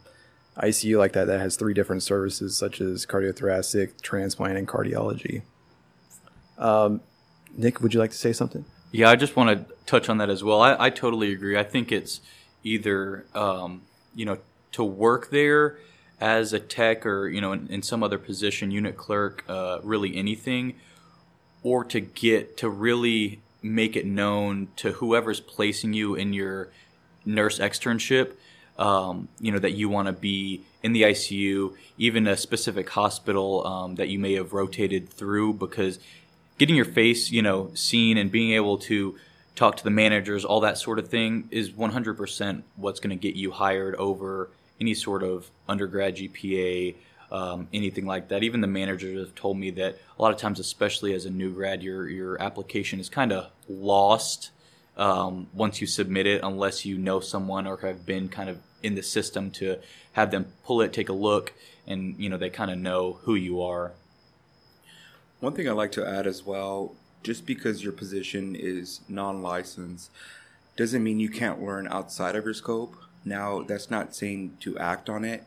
ICU 0.63 0.97
like 0.97 1.13
that 1.13 1.25
that 1.25 1.39
has 1.39 1.55
three 1.55 1.73
different 1.73 2.03
services 2.03 2.57
such 2.57 2.81
as 2.81 3.05
cardiothoracic, 3.05 4.01
transplant, 4.01 4.57
and 4.57 4.67
cardiology. 4.67 5.43
Um, 6.57 7.01
Nick, 7.55 7.81
would 7.81 7.93
you 7.93 7.99
like 7.99 8.11
to 8.11 8.17
say 8.17 8.33
something? 8.33 8.65
Yeah, 8.91 9.09
I 9.09 9.15
just 9.15 9.35
want 9.35 9.67
to 9.67 9.75
touch 9.85 10.09
on 10.09 10.17
that 10.19 10.29
as 10.29 10.43
well. 10.43 10.61
I, 10.61 10.75
I 10.85 10.89
totally 10.89 11.33
agree. 11.33 11.57
I 11.57 11.63
think 11.63 11.91
it's 11.91 12.21
either 12.63 13.25
um, 13.35 13.81
you 14.15 14.25
know 14.25 14.37
to 14.73 14.83
work 14.83 15.29
there 15.29 15.77
as 16.19 16.53
a 16.53 16.59
tech 16.59 17.05
or 17.05 17.27
you 17.27 17.41
know 17.41 17.51
in, 17.51 17.67
in 17.67 17.81
some 17.81 18.01
other 18.01 18.17
position, 18.17 18.71
unit 18.71 18.97
clerk, 18.97 19.43
uh, 19.49 19.79
really 19.83 20.15
anything, 20.15 20.75
or 21.63 21.83
to 21.85 21.99
get 21.99 22.57
to 22.57 22.69
really 22.69 23.39
make 23.61 23.95
it 23.95 24.05
known 24.05 24.69
to 24.77 24.93
whoever's 24.93 25.39
placing 25.39 25.93
you 25.93 26.15
in 26.15 26.31
your 26.33 26.69
nurse 27.25 27.59
externship. 27.59 28.33
Um, 28.79 29.27
you 29.39 29.51
know 29.51 29.59
that 29.59 29.71
you 29.71 29.89
want 29.89 30.05
to 30.05 30.13
be 30.13 30.61
in 30.81 30.93
the 30.93 31.01
ICU, 31.01 31.75
even 31.97 32.25
a 32.27 32.37
specific 32.37 32.89
hospital 32.91 33.65
um, 33.67 33.95
that 33.95 34.07
you 34.07 34.19
may 34.19 34.33
have 34.33 34.53
rotated 34.53 35.09
through, 35.09 35.53
because 35.53 35.99
getting 36.57 36.75
your 36.75 36.85
face, 36.85 37.31
you 37.31 37.41
know, 37.41 37.71
seen 37.73 38.17
and 38.17 38.31
being 38.31 38.51
able 38.51 38.77
to 38.77 39.17
talk 39.55 39.77
to 39.77 39.83
the 39.83 39.89
managers, 39.89 40.45
all 40.45 40.61
that 40.61 40.77
sort 40.77 40.99
of 40.99 41.09
thing 41.09 41.47
is 41.51 41.71
100% 41.71 42.63
what's 42.75 42.99
going 42.99 43.09
to 43.09 43.21
get 43.21 43.35
you 43.35 43.51
hired 43.51 43.95
over 43.95 44.49
any 44.79 44.93
sort 44.93 45.23
of 45.23 45.49
undergrad 45.67 46.17
GPA, 46.17 46.95
um, 47.31 47.67
anything 47.73 48.05
like 48.05 48.29
that. 48.29 48.43
Even 48.43 48.61
the 48.61 48.67
managers 48.67 49.19
have 49.19 49.35
told 49.35 49.57
me 49.57 49.71
that 49.71 49.97
a 50.17 50.21
lot 50.21 50.31
of 50.31 50.39
times, 50.39 50.59
especially 50.59 51.13
as 51.13 51.25
a 51.25 51.29
new 51.29 51.51
grad, 51.51 51.83
your 51.83 52.07
your 52.07 52.41
application 52.41 52.99
is 52.99 53.09
kind 53.09 53.31
of 53.31 53.51
lost 53.67 54.51
um, 54.95 55.47
once 55.53 55.81
you 55.81 55.87
submit 55.87 56.25
it, 56.25 56.41
unless 56.43 56.85
you 56.85 56.97
know 56.97 57.19
someone 57.19 57.67
or 57.67 57.77
have 57.77 58.05
been 58.05 58.29
kind 58.29 58.49
of 58.49 58.59
in 58.83 58.95
the 58.95 59.03
system 59.03 59.51
to 59.51 59.77
have 60.13 60.31
them 60.31 60.45
pull 60.63 60.81
it, 60.81 60.93
take 60.93 61.09
a 61.09 61.13
look, 61.13 61.53
and 61.85 62.15
you 62.17 62.29
know 62.29 62.37
they 62.37 62.49
kind 62.49 62.71
of 62.71 62.77
know 62.77 63.19
who 63.23 63.35
you 63.35 63.61
are. 63.61 63.91
One 65.39 65.53
thing 65.53 65.69
I'd 65.69 65.73
like 65.73 65.91
to 65.93 66.07
add 66.07 66.25
as 66.25 66.45
well 66.45 66.95
just 67.21 67.45
because 67.45 67.83
your 67.83 67.93
position 67.93 68.55
is 68.55 69.01
non 69.07 69.43
licensed 69.43 70.09
doesn't 70.75 71.03
mean 71.03 71.19
you 71.19 71.29
can't 71.29 71.63
learn 71.63 71.87
outside 71.89 72.35
of 72.35 72.45
your 72.45 72.53
scope. 72.53 72.95
Now, 73.23 73.61
that's 73.61 73.91
not 73.91 74.15
saying 74.15 74.57
to 74.61 74.77
act 74.77 75.09
on 75.09 75.25
it, 75.25 75.43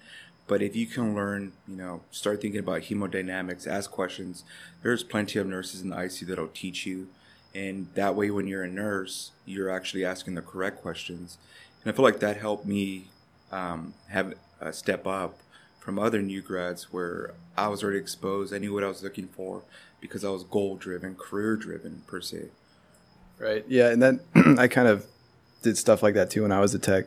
but 0.46 0.62
if 0.62 0.76
you 0.76 0.86
can 0.86 1.14
learn, 1.14 1.52
you 1.66 1.76
know, 1.76 2.02
start 2.10 2.40
thinking 2.40 2.60
about 2.60 2.82
hemodynamics, 2.82 3.66
ask 3.66 3.90
questions, 3.90 4.44
there's 4.82 5.02
plenty 5.02 5.38
of 5.38 5.46
nurses 5.46 5.80
in 5.80 5.90
the 5.90 5.96
ICU 5.96 6.26
that'll 6.26 6.48
teach 6.48 6.86
you. 6.86 7.08
And 7.54 7.88
that 7.94 8.14
way, 8.14 8.30
when 8.30 8.46
you're 8.46 8.62
a 8.62 8.70
nurse, 8.70 9.32
you're 9.44 9.70
actually 9.70 10.04
asking 10.04 10.34
the 10.34 10.42
correct 10.42 10.82
questions. 10.82 11.38
And 11.82 11.92
I 11.92 11.96
feel 11.96 12.04
like 12.04 12.20
that 12.20 12.36
helped 12.36 12.66
me 12.66 13.08
um, 13.50 13.94
have 14.08 14.34
a 14.60 14.72
step 14.72 15.06
up 15.06 15.38
from 15.80 15.98
other 15.98 16.22
new 16.22 16.40
grads 16.42 16.92
where 16.92 17.34
I 17.56 17.68
was 17.68 17.82
already 17.82 17.98
exposed. 17.98 18.54
I 18.54 18.58
knew 18.58 18.72
what 18.72 18.84
I 18.84 18.88
was 18.88 19.02
looking 19.02 19.26
for 19.26 19.62
because 20.00 20.24
I 20.24 20.28
was 20.28 20.44
goal 20.44 20.76
driven, 20.76 21.16
career 21.16 21.56
driven 21.56 22.02
per 22.06 22.20
se. 22.20 22.48
Right. 23.38 23.64
Yeah, 23.66 23.88
and 23.88 24.02
then 24.02 24.20
I 24.58 24.68
kind 24.68 24.86
of 24.86 25.06
did 25.62 25.76
stuff 25.78 26.02
like 26.02 26.14
that 26.14 26.30
too 26.30 26.42
when 26.42 26.52
I 26.52 26.60
was 26.60 26.74
a 26.74 26.78
tech. 26.78 27.06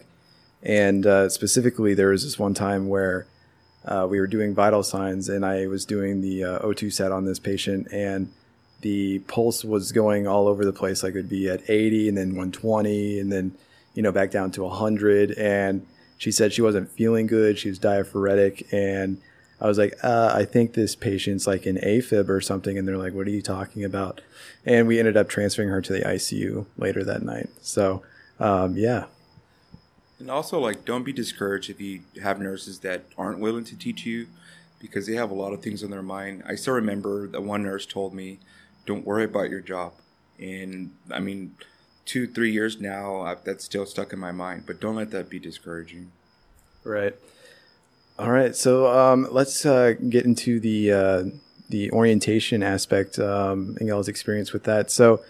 And 0.64 1.06
uh, 1.06 1.30
specifically, 1.30 1.94
there 1.94 2.10
was 2.10 2.24
this 2.24 2.40
one 2.40 2.54
time 2.54 2.88
where 2.88 3.28
uh, 3.86 4.08
we 4.10 4.20
were 4.20 4.28
doing 4.28 4.56
vital 4.56 4.82
signs, 4.82 5.30
and 5.30 5.46
I 5.46 5.68
was 5.68 5.86
doing 5.86 6.22
the 6.22 6.44
uh, 6.44 6.60
O2 6.60 6.92
sat 6.92 7.12
on 7.12 7.26
this 7.26 7.40
patient, 7.40 7.88
and 7.92 8.32
the 8.82 9.20
pulse 9.20 9.64
was 9.64 9.92
going 9.92 10.26
all 10.26 10.48
over 10.48 10.66
the 10.66 10.74
place. 10.74 11.04
Like 11.04 11.12
it'd 11.12 11.30
be 11.30 11.50
at 11.50 11.70
80, 11.70 12.10
and 12.10 12.18
then 12.18 12.30
120, 12.30 13.20
and 13.20 13.32
then 13.32 13.56
you 13.94 14.02
know 14.02 14.12
back 14.12 14.32
down 14.32 14.52
to 14.52 14.64
100. 14.64 15.32
And 15.32 15.86
she 16.18 16.32
said 16.32 16.54
she 16.54 16.62
wasn't 16.62 16.90
feeling 16.90 17.28
good. 17.28 17.58
She 17.60 17.70
was 17.70 17.80
diaphoretic, 17.80 18.72
and 18.72 19.20
I 19.64 19.68
was 19.68 19.78
like, 19.78 19.98
uh, 20.04 20.34
I 20.36 20.44
think 20.44 20.74
this 20.74 20.94
patient's 20.94 21.48
like 21.48 21.66
an 21.66 21.78
AFib 21.78 22.28
or 22.28 22.42
something. 22.42 22.78
And 22.78 22.86
they're 22.86 22.98
like, 22.98 23.14
what 23.14 23.28
are 23.28 23.32
you 23.32 23.42
talking 23.42 23.86
about? 23.86 24.20
And 24.66 24.88
we 24.88 25.00
ended 25.00 25.16
up 25.16 25.30
transferring 25.30 25.70
her 25.70 25.82
to 25.82 25.94
the 25.94 26.02
ICU 26.02 26.66
later 26.78 27.04
that 27.06 27.24
night. 27.24 27.50
So, 27.62 28.04
um, 28.42 28.76
yeah. 28.76 29.06
And 30.20 30.30
also, 30.30 30.60
like, 30.60 30.84
don't 30.84 31.04
be 31.04 31.14
discouraged 31.14 31.70
if 31.70 31.80
you 31.80 32.02
have 32.22 32.40
nurses 32.40 32.80
that 32.80 33.06
aren't 33.18 33.40
willing 33.40 33.64
to 33.66 33.78
teach 33.78 34.06
you 34.06 34.28
because 34.80 35.08
they 35.08 35.16
have 35.16 35.32
a 35.32 35.34
lot 35.34 35.54
of 35.54 35.62
things 35.62 35.82
on 35.82 35.92
their 35.92 36.04
mind. 36.04 36.44
I 36.46 36.56
still 36.56 36.74
remember 36.74 37.28
that 37.30 37.42
one 37.42 37.64
nurse 37.64 37.86
told 37.86 38.14
me, 38.14 38.40
don't 38.86 39.06
worry 39.06 39.24
about 39.24 39.50
your 39.50 39.62
job. 39.62 39.94
And 40.40 40.92
I 41.10 41.20
mean, 41.20 41.56
two, 42.06 42.28
three 42.28 42.52
years 42.52 42.80
now, 42.80 43.22
I, 43.22 43.36
that's 43.36 43.64
still 43.64 43.86
stuck 43.86 44.14
in 44.14 44.20
my 44.20 44.32
mind, 44.32 44.64
but 44.66 44.80
don't 44.80 44.96
let 44.96 45.12
that 45.12 45.30
be 45.30 45.40
discouraging. 45.40 46.12
Right. 46.84 47.16
All 48.20 48.32
right. 48.32 48.56
So 48.56 48.88
um, 48.88 49.28
let's 49.32 49.66
uh, 49.66 49.94
get 50.10 50.26
into 50.26 50.60
the 50.60 50.92
uh, 50.92 51.24
the 51.70 51.92
orientation 51.92 52.62
aspect 52.62 53.18
um, 53.18 53.76
and 53.80 53.88
y'all's 53.88 54.08
experience 54.08 54.54
with 54.54 54.64
that. 54.66 54.92
So, 54.92 55.24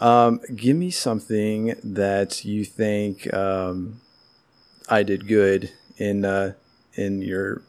um, 0.00 0.40
give 0.54 0.76
me 0.76 0.90
something 0.90 1.76
that 1.84 2.44
you 2.44 2.64
think 2.64 3.32
um, 3.32 4.00
I 4.88 5.02
did 5.02 5.28
good 5.28 5.70
in 5.96 6.24
uh, 6.24 6.54
in 6.94 7.22
your 7.22 7.62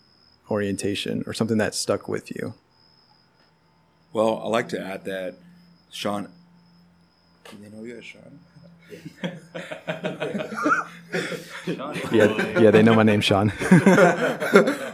orientation, 0.49 1.23
or 1.27 1.33
something 1.33 1.57
that 1.57 1.75
stuck 1.75 2.07
with 2.07 2.31
you. 2.35 2.53
Well, 4.13 4.39
I 4.43 4.47
like 4.47 4.69
to 4.69 4.79
add 4.79 5.05
that 5.05 5.35
Sean. 5.91 6.29
You 7.53 7.69
know 7.69 7.83
you, 7.83 8.01
Sean. 8.01 8.39
yeah, 12.11 12.59
yeah, 12.59 12.71
they 12.71 12.83
know 12.83 12.95
my 12.95 13.03
name, 13.03 13.21
Sean. 13.21 13.51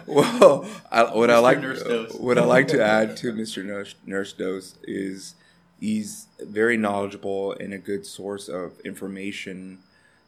well, 0.06 0.66
I, 0.92 1.04
what 1.14 1.30
I 1.30 1.40
like 1.40 1.60
Nurse 1.60 1.84
Dose. 1.84 2.14
what 2.14 2.38
I 2.38 2.44
like 2.44 2.68
to 2.70 2.84
add 2.84 3.18
to 3.18 3.34
Mr. 3.34 3.66
Nurse, 3.66 3.96
Nurse 4.06 4.34
Dose 4.34 4.76
is 4.84 5.36
he's 5.80 6.28
very 6.40 6.78
knowledgeable 6.78 7.54
and 7.54 7.74
a 7.74 7.78
good 7.78 8.06
source 8.06 8.48
of 8.48 8.80
information, 8.82 9.80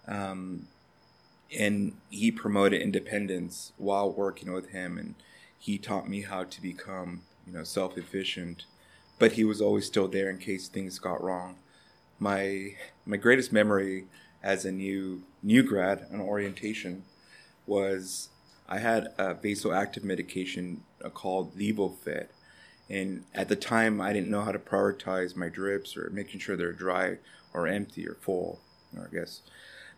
um, 0.07 0.67
and 1.57 1.93
he 2.09 2.31
promoted 2.31 2.81
independence 2.81 3.71
while 3.77 4.11
working 4.11 4.51
with 4.51 4.69
him, 4.71 4.97
and 4.97 5.15
he 5.57 5.77
taught 5.77 6.09
me 6.09 6.21
how 6.21 6.43
to 6.43 6.61
become 6.61 7.21
you 7.47 7.53
know 7.53 7.63
self 7.63 7.97
efficient, 7.97 8.65
but 9.19 9.33
he 9.33 9.43
was 9.43 9.61
always 9.61 9.85
still 9.85 10.07
there 10.07 10.29
in 10.29 10.37
case 10.37 10.67
things 10.67 10.99
got 10.99 11.23
wrong. 11.23 11.55
My 12.19 12.75
my 13.05 13.17
greatest 13.17 13.51
memory 13.51 14.05
as 14.41 14.65
a 14.65 14.71
new 14.71 15.23
new 15.41 15.63
grad 15.63 16.07
on 16.11 16.21
orientation 16.21 17.03
was 17.65 18.29
I 18.67 18.79
had 18.79 19.13
a 19.17 19.35
vasoactive 19.35 20.03
medication 20.03 20.83
uh, 21.03 21.09
called 21.09 21.57
Levophed. 21.57 22.27
And 22.89 23.23
at 23.33 23.47
the 23.47 23.55
time, 23.55 24.01
I 24.01 24.13
didn't 24.13 24.29
know 24.29 24.41
how 24.41 24.51
to 24.51 24.59
prioritize 24.59 25.35
my 25.35 25.47
drips 25.47 25.95
or 25.95 26.09
making 26.11 26.41
sure 26.41 26.55
they're 26.55 26.73
dry 26.73 27.17
or 27.53 27.67
empty 27.67 28.07
or 28.07 28.15
full, 28.15 28.59
I 28.95 29.13
guess. 29.13 29.41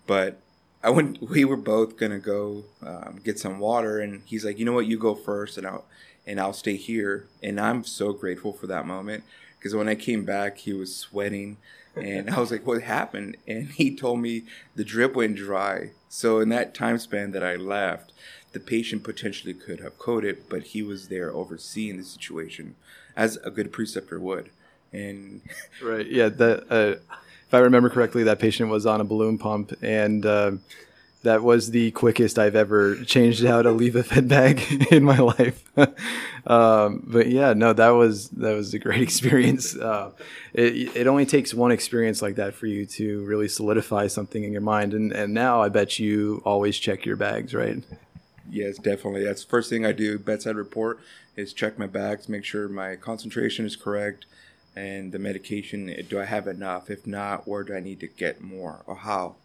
But 0.06 0.40
I 0.84 0.92
went. 0.92 1.30
We 1.30 1.46
were 1.46 1.58
both 1.58 1.98
gonna 1.98 2.20
go 2.20 2.64
um, 2.86 3.20
get 3.24 3.40
some 3.40 3.60
water, 3.60 4.00
and 4.00 4.22
he's 4.26 4.46
like, 4.46 4.60
"You 4.60 4.66
know 4.66 4.74
what? 4.74 4.86
You 4.86 5.00
go 5.00 5.16
first, 5.16 5.58
and 5.58 5.66
I'll 5.66 5.86
and 6.28 6.40
I'll 6.40 6.54
stay 6.54 6.76
here." 6.76 7.28
And 7.42 7.60
I'm 7.60 7.84
so 7.84 8.14
grateful 8.14 8.54
for 8.54 8.68
that 8.68 8.86
moment 8.86 9.24
because 9.66 9.76
when 9.76 9.90
I 9.90 9.96
came 9.96 10.26
back, 10.26 10.60
he 10.60 10.74
was 10.74 10.96
sweating, 10.96 11.58
and 11.96 12.30
I 12.30 12.40
was 12.40 12.52
like, 12.52 12.68
"What 12.68 12.84
happened?" 12.84 13.38
And 13.48 13.70
he 13.70 13.96
told 13.96 14.20
me 14.20 14.44
the 14.76 14.84
drip 14.84 15.16
went 15.16 15.38
dry. 15.38 15.90
So 16.08 16.40
in 16.40 16.50
that 16.50 16.76
time 16.76 17.00
span 17.00 17.32
that 17.32 17.44
I 17.44 17.56
left, 17.56 18.14
the 18.52 18.60
patient 18.60 19.04
potentially 19.04 19.56
could 19.56 19.80
have 19.80 19.98
coded, 19.98 20.44
but 20.50 20.66
he 20.66 20.84
was 20.84 21.08
there 21.08 21.34
overseeing 21.34 21.98
the 21.98 22.04
situation, 22.04 22.76
as 23.16 23.38
a 23.38 23.50
good 23.50 23.72
preceptor 23.74 24.20
would. 24.20 24.52
And 24.94 25.42
Right. 25.82 26.06
Yeah. 26.06 26.30
That 26.30 26.66
uh, 26.70 27.00
if 27.48 27.52
I 27.52 27.58
remember 27.58 27.90
correctly, 27.90 28.22
that 28.22 28.38
patient 28.38 28.70
was 28.70 28.86
on 28.86 29.02
a 29.02 29.04
balloon 29.04 29.40
pump, 29.40 29.74
and 29.82 30.28
uh, 30.28 30.52
that 31.26 31.44
was 31.44 31.72
the 31.72 31.92
quickest 31.92 32.40
I've 32.40 32.56
ever 32.56 32.96
changed 33.04 33.46
out 33.46 33.66
a 33.66 33.70
Levophed 33.70 34.28
bag 34.28 34.88
in 34.92 35.04
my 35.04 35.18
life. 35.18 35.64
um, 36.48 37.04
but 37.06 37.28
yeah, 37.28 37.54
no, 37.54 37.74
that 37.74 37.90
was 37.90 38.30
that 38.30 38.54
was 38.54 38.74
a 38.74 38.80
great 38.80 39.02
experience. 39.10 39.76
Uh, 39.76 40.12
it 40.54 40.96
it 40.96 41.08
only 41.08 41.26
takes 41.26 41.54
one 41.54 41.72
experience 41.72 42.22
like 42.22 42.36
that 42.36 42.54
for 42.54 42.68
you 42.68 42.86
to 42.86 43.26
really 43.26 43.48
solidify 43.48 44.08
something 44.08 44.44
in 44.44 44.52
your 44.52 44.62
mind, 44.62 44.94
and 44.94 45.12
and 45.12 45.34
now 45.34 45.62
I 45.62 45.70
bet 45.70 46.00
you 46.00 46.42
always 46.46 46.78
check 46.80 47.06
your 47.06 47.18
bags, 47.18 47.54
right? 47.54 47.84
Yes, 48.50 48.78
definitely. 48.78 49.24
That's 49.24 49.44
the 49.44 49.50
first 49.50 49.70
thing 49.70 49.86
I 49.86 49.92
do. 49.92 50.20
Bedside 50.20 50.56
report 50.56 51.00
is 51.36 51.52
check 51.52 51.78
my 51.78 51.88
bags, 51.88 52.30
make 52.30 52.46
sure 52.46 52.70
my 52.70 52.96
concentration 52.96 53.66
is 53.66 53.76
correct, 53.76 54.26
and 54.76 55.12
the 55.12 55.20
medication. 55.20 55.94
Do 56.08 56.20
I 56.22 56.26
have 56.26 56.48
enough? 56.48 56.90
If 56.90 57.06
not, 57.06 57.48
where 57.48 57.64
do 57.64 57.76
I 57.76 57.80
need 57.80 58.00
to 58.02 58.08
get 58.08 58.42
more, 58.42 58.84
or 58.86 58.96
how? 58.96 59.36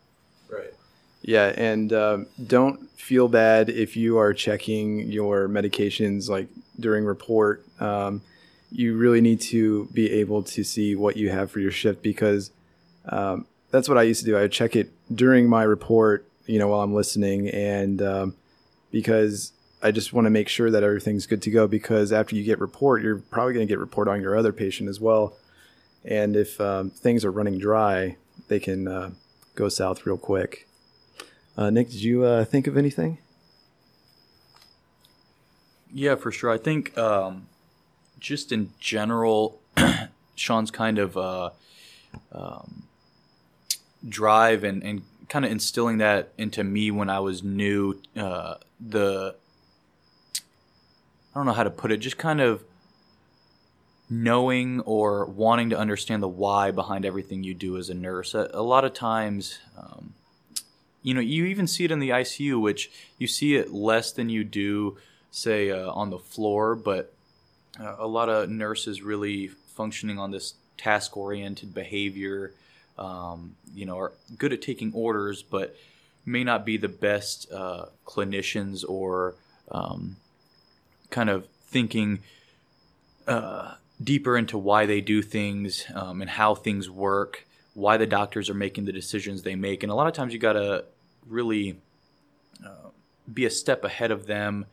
Right. 0.51 0.75
Yeah, 1.23 1.53
and 1.57 1.93
um, 1.93 2.27
don't 2.45 2.89
feel 2.99 3.29
bad 3.29 3.69
if 3.69 3.97
you 3.97 4.19
are 4.19 4.33
checking 4.33 5.11
your 5.11 5.49
medications 5.49 6.29
like 6.29 6.49
during 6.79 7.05
report. 7.05 7.65
Um, 7.81 8.23
you 8.73 8.97
really 8.97 9.21
need 9.21 9.41
to 9.41 9.87
be 9.93 10.11
able 10.11 10.43
to 10.45 10.65
see 10.65 10.95
what 10.95 11.17
you 11.17 11.31
have 11.31 11.51
for 11.51 11.61
your 11.61 11.73
shift 11.73 12.03
because 12.03 12.51
um, 13.07 13.47
that's 13.71 13.89
what 13.89 13.99
I 13.99 14.03
used 14.03 14.21
to 14.21 14.27
do. 14.27 14.37
I 14.37 14.43
would 14.43 14.53
check 14.53 14.77
it 14.77 14.91
during 15.15 15.49
my 15.49 15.63
report, 15.63 16.27
you 16.47 16.59
know, 16.59 16.69
while 16.69 16.81
I'm 16.81 16.95
listening, 16.95 17.49
and 17.49 18.01
um, 18.01 18.37
because 18.91 19.53
I 19.83 19.91
just 19.91 20.13
want 20.13 20.27
to 20.27 20.31
make 20.31 20.49
sure 20.49 20.71
that 20.71 20.83
everything's 20.83 21.27
good 21.27 21.43
to 21.43 21.51
go. 21.51 21.67
Because 21.67 22.13
after 22.13 22.37
you 22.37 22.45
get 22.45 22.61
report, 22.61 23.03
you're 23.03 23.19
probably 23.19 23.55
going 23.55 23.67
to 23.67 23.71
get 23.71 23.79
report 23.79 24.09
on 24.09 24.23
your 24.23 24.37
other 24.37 24.53
patient 24.53 24.89
as 24.89 25.01
well, 25.01 25.37
and 26.05 26.37
if 26.37 26.61
um, 26.61 26.91
things 26.91 27.25
are 27.25 27.33
running 27.33 27.59
dry, 27.59 28.17
they 28.49 28.61
can 28.61 28.89
uh, 28.89 29.11
go 29.55 29.69
south 29.69 30.07
real 30.07 30.19
quick. 30.19 30.67
Uh, 31.57 31.71
Nick, 31.71 31.91
did 31.91 32.03
you 32.03 32.25
uh, 32.25 32.45
think 32.45 32.67
of 32.67 32.77
anything? 32.77 33.19
Yeah, 35.93 36.15
for 36.15 36.31
sure. 36.31 36.51
I 36.51 36.59
think 36.59 36.97
um, 36.97 37.47
just 38.19 38.53
in 38.53 38.71
general, 38.79 39.61
Sean's 40.35 40.71
kind 40.71 40.99
of 40.99 41.17
uh, 41.17 41.51
um, 42.33 42.85
drive 44.09 44.65
and, 44.65 44.83
and 44.83 45.03
kind 45.29 45.45
of 45.45 45.51
instilling 45.51 45.99
that 45.99 46.33
into 46.39 46.63
me 46.63 46.91
when 46.91 47.11
I 47.11 47.21
was 47.21 47.43
new. 47.43 48.01
Uh, 48.17 48.55
the 48.81 49.35
I 51.35 51.39
don't 51.39 51.47
know 51.47 51.53
how 51.53 51.65
to 51.65 51.71
put 51.71 51.93
it. 51.93 51.99
Just 51.99 52.19
kind 52.19 52.41
of 52.41 52.63
knowing 54.09 54.81
or 54.81 55.25
wanting 55.25 55.71
to 55.71 55.79
understand 55.79 56.23
the 56.23 56.29
why 56.29 56.71
behind 56.73 57.05
everything 57.05 57.45
you 57.45 57.55
do 57.55 57.77
as 57.77 57.89
a 57.89 57.95
nurse. 57.95 58.35
A, 58.35 58.51
a 58.53 58.63
lot 58.63 58.85
of 58.85 58.93
times. 58.95 59.59
Um, 59.77 60.15
you 61.03 61.15
know, 61.15 61.21
you 61.21 61.47
even 61.47 61.67
see 61.67 61.85
it 61.85 61.91
in 61.91 61.99
the 61.99 62.11
ICU, 62.11 62.61
which 62.61 62.91
you 63.19 63.27
see 63.27 63.57
it 63.57 63.73
less 63.73 64.13
than 64.13 64.29
you 64.29 64.45
do, 64.45 64.99
say, 65.31 65.71
uh, 65.71 65.91
on 65.91 66.11
the 66.11 66.19
floor. 66.19 66.75
But 66.75 67.13
uh, 67.79 67.97
a 67.99 68.07
lot 68.07 68.29
of 68.29 68.51
nurses 68.51 69.03
really 69.03 69.49
functioning 69.49 70.19
on 70.19 70.31
this 70.31 70.55
task-oriented 70.77 71.73
behavior, 71.73 72.53
um, 72.99 73.57
you 73.75 73.87
know, 73.87 73.99
are 73.99 74.13
good 74.37 74.53
at 74.53 74.61
taking 74.63 74.93
orders, 74.93 75.43
but 75.43 75.77
may 76.27 76.45
not 76.45 76.67
be 76.67 76.77
the 76.77 76.89
best 76.89 77.51
uh, 77.51 77.87
clinicians 78.07 78.85
or 78.87 79.35
um, 79.71 80.17
kind 81.09 81.31
of 81.31 81.47
thinking 81.67 82.21
uh, 83.27 83.75
deeper 84.03 84.37
into 84.37 84.59
why 84.59 84.87
they 84.87 85.01
do 85.01 85.23
things 85.23 85.87
um, 85.95 86.21
and 86.21 86.31
how 86.31 86.55
things 86.55 86.91
work 86.91 87.47
why 87.75 87.97
the 87.97 88.07
doctors 88.07 88.51
are 88.51 88.55
making 88.55 88.85
the 88.85 88.93
decisions 88.93 89.43
they 89.43 89.55
make. 89.55 89.83
And 89.83 89.93
a 89.93 89.95
lot 89.95 90.07
of 90.07 90.13
times 90.13 90.33
you 90.33 90.39
got 90.39 90.55
to 90.55 90.85
really 91.27 91.79
uh, 92.65 92.91
be 93.33 93.45
a 93.45 93.51
step 93.51 93.85
ahead 93.85 94.11
of 94.11 94.27
them. 94.27 94.67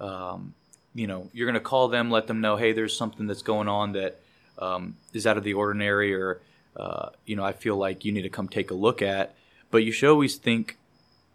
Um, 0.00 0.54
you 0.94 1.06
know, 1.06 1.30
you're 1.32 1.46
going 1.46 1.54
to 1.54 1.60
call 1.60 1.88
them, 1.88 2.10
let 2.10 2.26
them 2.26 2.40
know, 2.40 2.56
hey, 2.56 2.72
there's 2.72 2.96
something 2.96 3.26
that's 3.26 3.42
going 3.42 3.68
on 3.68 3.92
that 3.92 4.20
um, 4.58 4.96
is 5.12 5.26
out 5.26 5.38
of 5.38 5.44
the 5.44 5.54
ordinary, 5.54 6.14
or, 6.14 6.40
uh, 6.76 7.08
you 7.24 7.36
know, 7.36 7.44
I 7.44 7.52
feel 7.52 7.76
like 7.76 8.04
you 8.04 8.12
need 8.12 8.22
to 8.22 8.28
come 8.28 8.48
take 8.48 8.70
a 8.70 8.74
look 8.74 9.00
at. 9.00 9.34
But 9.70 9.78
you 9.78 9.92
should 9.92 10.10
always 10.10 10.36
think, 10.36 10.76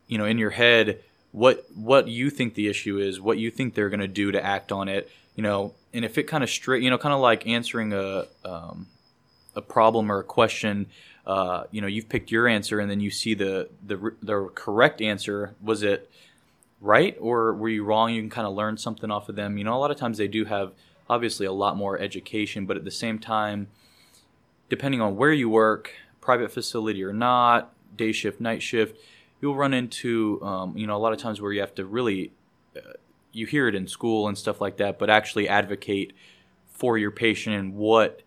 you 0.07 0.17
know, 0.17 0.25
in 0.25 0.37
your 0.37 0.51
head, 0.51 1.01
what 1.31 1.65
what 1.75 2.07
you 2.07 2.29
think 2.29 2.53
the 2.53 2.67
issue 2.67 2.99
is, 2.99 3.19
what 3.19 3.37
you 3.37 3.51
think 3.51 3.73
they're 3.73 3.89
going 3.89 3.99
to 3.99 4.07
do 4.07 4.31
to 4.31 4.43
act 4.43 4.71
on 4.71 4.87
it, 4.87 5.09
you 5.35 5.43
know, 5.43 5.73
and 5.93 6.05
if 6.05 6.17
it 6.17 6.23
kind 6.23 6.43
of 6.43 6.49
straight, 6.49 6.83
you 6.83 6.89
know, 6.89 6.97
kind 6.97 7.13
of 7.13 7.19
like 7.19 7.47
answering 7.47 7.93
a 7.93 8.25
um, 8.45 8.87
a 9.57 9.61
problem 9.61 10.11
or 10.11 10.19
a 10.19 10.23
question, 10.23 10.87
uh, 11.25 11.63
you 11.71 11.81
know, 11.81 11.87
you've 11.87 12.07
picked 12.07 12.31
your 12.31 12.47
answer 12.47 12.79
and 12.79 12.89
then 12.89 12.99
you 12.99 13.09
see 13.09 13.33
the, 13.33 13.69
the, 13.85 14.13
the 14.21 14.49
correct 14.53 15.01
answer. 15.01 15.55
Was 15.61 15.83
it 15.83 16.09
right 16.79 17.17
or 17.19 17.53
were 17.53 17.67
you 17.67 17.83
wrong? 17.83 18.13
You 18.13 18.21
can 18.21 18.29
kind 18.29 18.47
of 18.47 18.53
learn 18.53 18.77
something 18.77 19.09
off 19.09 19.27
of 19.27 19.35
them. 19.35 19.57
You 19.57 19.63
know, 19.63 19.73
a 19.75 19.79
lot 19.79 19.91
of 19.91 19.97
times 19.97 20.19
they 20.19 20.27
do 20.27 20.45
have 20.45 20.73
obviously 21.09 21.45
a 21.45 21.51
lot 21.51 21.75
more 21.75 21.99
education, 21.99 22.65
but 22.65 22.77
at 22.77 22.85
the 22.85 22.91
same 22.91 23.17
time, 23.17 23.67
depending 24.69 25.01
on 25.01 25.15
where 25.15 25.33
you 25.33 25.49
work, 25.49 25.91
private 26.21 26.51
facility 26.51 27.03
or 27.03 27.13
not, 27.13 27.73
day 27.95 28.11
shift, 28.11 28.39
night 28.39 28.61
shift, 28.61 28.99
you'll 29.41 29.55
run 29.55 29.73
into, 29.73 30.39
um, 30.43 30.77
you 30.77 30.85
know, 30.85 30.95
a 30.95 30.99
lot 30.99 31.13
of 31.13 31.19
times 31.19 31.41
where 31.41 31.51
you 31.51 31.61
have 31.61 31.73
to 31.75 31.85
really, 31.85 32.31
uh, 32.75 32.93
you 33.31 33.47
hear 33.47 33.67
it 33.67 33.75
in 33.75 33.87
school 33.87 34.27
and 34.27 34.37
stuff 34.37 34.61
like 34.61 34.77
that, 34.77 34.99
but 34.99 35.09
actually 35.09 35.47
advocate 35.47 36.13
for 36.69 36.97
your 36.97 37.11
patient 37.11 37.55
and 37.55 37.73
what, 37.73 38.21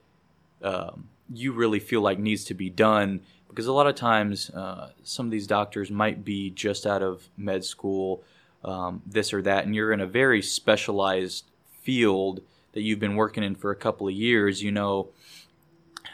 um, 0.63 1.10
you 1.33 1.53
really 1.53 1.79
feel 1.79 2.01
like 2.01 2.19
needs 2.19 2.45
to 2.45 2.55
be 2.55 2.71
done 2.71 3.21
because 3.49 3.67
a 3.67 3.73
lot 3.73 3.87
of 3.87 3.97
times 3.97 4.51
uh, 4.51 4.91
some 5.03 5.27
of 5.27 5.33
these 5.33 5.47
doctors 5.47 5.91
might 5.91 6.25
be 6.25 6.51
just 6.51 6.87
out 6.87 7.03
of 7.03 7.29
med 7.37 7.65
school, 7.65 8.23
um, 8.65 9.03
this 9.05 9.33
or 9.33 9.43
that, 9.43 9.65
and 9.65 9.75
you're 9.75 9.93
in 9.93 10.01
a 10.01 10.07
very 10.07 10.41
specialized 10.41 11.45
field 11.83 12.41
that 12.73 12.83
you've 12.83 13.01
been 13.01 13.17
working 13.17 13.43
in 13.43 13.55
for 13.55 13.71
a 13.71 13.77
couple 13.77 14.07
of 14.07 14.15
years. 14.15 14.63
You 14.63 14.71
know 14.71 15.09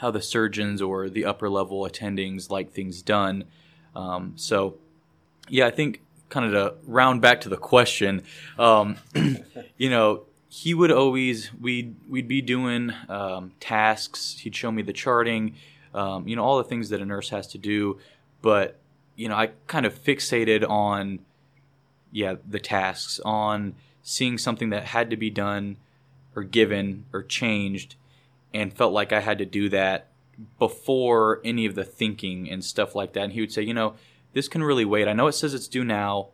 how 0.01 0.11
the 0.11 0.23
surgeons 0.23 0.81
or 0.83 1.09
the 1.09 1.25
upper 1.25 1.49
level 1.49 1.83
attendings 1.89 2.51
like 2.51 2.73
things 2.73 3.03
done. 3.03 3.45
Um, 3.95 4.33
so, 4.37 4.77
yeah, 5.49 5.67
I 5.67 5.71
think 5.71 6.03
kind 6.29 6.47
of 6.47 6.53
to 6.53 6.75
round 6.87 7.23
back 7.23 7.43
to 7.43 7.49
the 7.49 7.57
question, 7.57 8.23
um, 8.59 8.97
you 9.77 9.91
know, 9.91 10.25
he 10.49 10.75
would 10.75 10.91
always 10.91 11.53
we'd 11.55 11.97
we'd 12.09 12.29
be 12.29 12.41
doing 12.41 12.93
um, 13.09 13.53
tasks. 13.61 14.39
He'd 14.41 14.55
show 14.55 14.71
me 14.71 14.83
the 14.83 14.93
charting, 14.93 15.55
um, 15.95 16.27
you 16.29 16.37
know, 16.37 16.45
all 16.45 16.59
the 16.59 16.65
things 16.65 16.89
that 16.91 17.01
a 17.01 17.07
nurse 17.07 17.31
has 17.31 17.47
to 17.49 17.59
do. 17.59 17.99
But 18.43 18.79
you 19.17 19.29
know, 19.29 19.35
I 19.35 19.51
kind 19.67 19.87
of 19.87 19.95
fixated 19.95 20.69
on 20.69 21.21
yeah 22.13 22.37
the 22.49 22.61
tasks 22.61 23.21
on 23.25 23.75
seeing 24.03 24.39
something 24.39 24.71
that 24.71 24.85
had 24.85 25.11
to 25.11 25.17
be 25.17 25.31
done 25.31 25.77
or 26.35 26.45
given 26.45 27.07
or 27.13 27.23
changed, 27.23 27.97
and 28.55 28.73
felt 28.73 28.93
like 28.93 29.13
I 29.13 29.21
had 29.21 29.39
to 29.39 29.47
do 29.47 29.69
that 29.71 30.09
before 30.59 31.41
any 31.45 31.67
of 31.67 31.75
the 31.75 31.85
thinking 31.85 32.51
and 32.51 32.65
stuff 32.65 32.95
like 32.95 33.15
that. 33.15 33.25
And 33.25 33.33
he 33.33 33.41
would 33.41 33.53
say, 33.53 33.63
you 33.63 33.75
know, 33.75 33.95
this 34.33 34.49
can 34.49 34.63
really 34.63 34.85
wait. 34.85 35.09
I 35.09 35.15
know 35.15 35.29
it 35.29 35.33
says 35.33 35.55
it's 35.55 35.67
due 35.67 35.85
now. 35.85 36.29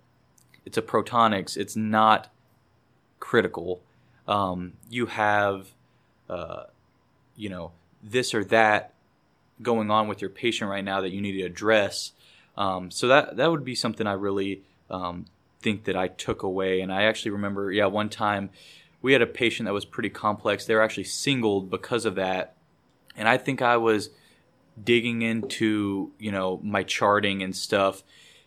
It's 0.65 0.77
a 0.77 0.83
Protonix. 0.83 1.57
It's 1.57 1.77
not 1.77 2.33
critical. 3.21 3.81
Um, 4.27 4.75
you 4.91 5.07
have, 5.07 5.69
uh, 6.29 6.65
you 7.37 7.49
know, 7.49 7.73
this 8.03 8.35
or 8.35 8.45
that 8.47 8.95
going 9.61 9.91
on 9.91 10.09
with 10.09 10.21
your 10.21 10.31
patient 10.31 10.71
right 10.71 10.85
now 10.85 11.01
that 11.01 11.11
you 11.11 11.21
need 11.21 11.33
to 11.33 11.43
address. 11.43 12.13
Um, 12.57 12.91
so 12.91 13.09
that 13.09 13.37
that 13.37 13.51
would 13.51 13.65
be 13.65 13.75
something 13.75 14.07
I 14.07 14.13
really 14.13 14.63
um, 14.91 15.27
think 15.61 15.85
that 15.85 15.97
I 15.97 16.09
took 16.09 16.43
away. 16.43 16.81
And 16.81 16.93
I 16.93 17.05
actually 17.05 17.31
remember, 17.33 17.73
yeah, 17.73 17.87
one 17.87 18.09
time 18.09 18.51
we 19.01 19.13
had 19.13 19.23
a 19.23 19.27
patient 19.27 19.67
that 19.67 19.73
was 19.73 19.85
pretty 19.85 20.11
complex. 20.11 20.67
They 20.67 20.75
were 20.75 20.83
actually 20.83 21.05
singled 21.05 21.71
because 21.71 22.05
of 22.05 22.15
that, 22.17 22.55
and 23.17 23.29
I 23.29 23.39
think 23.39 23.63
I 23.63 23.77
was 23.77 24.11
digging 24.83 25.23
into 25.23 26.13
you 26.19 26.33
know 26.33 26.61
my 26.63 26.83
charting 26.83 27.43
and 27.43 27.55
stuff 27.55 28.03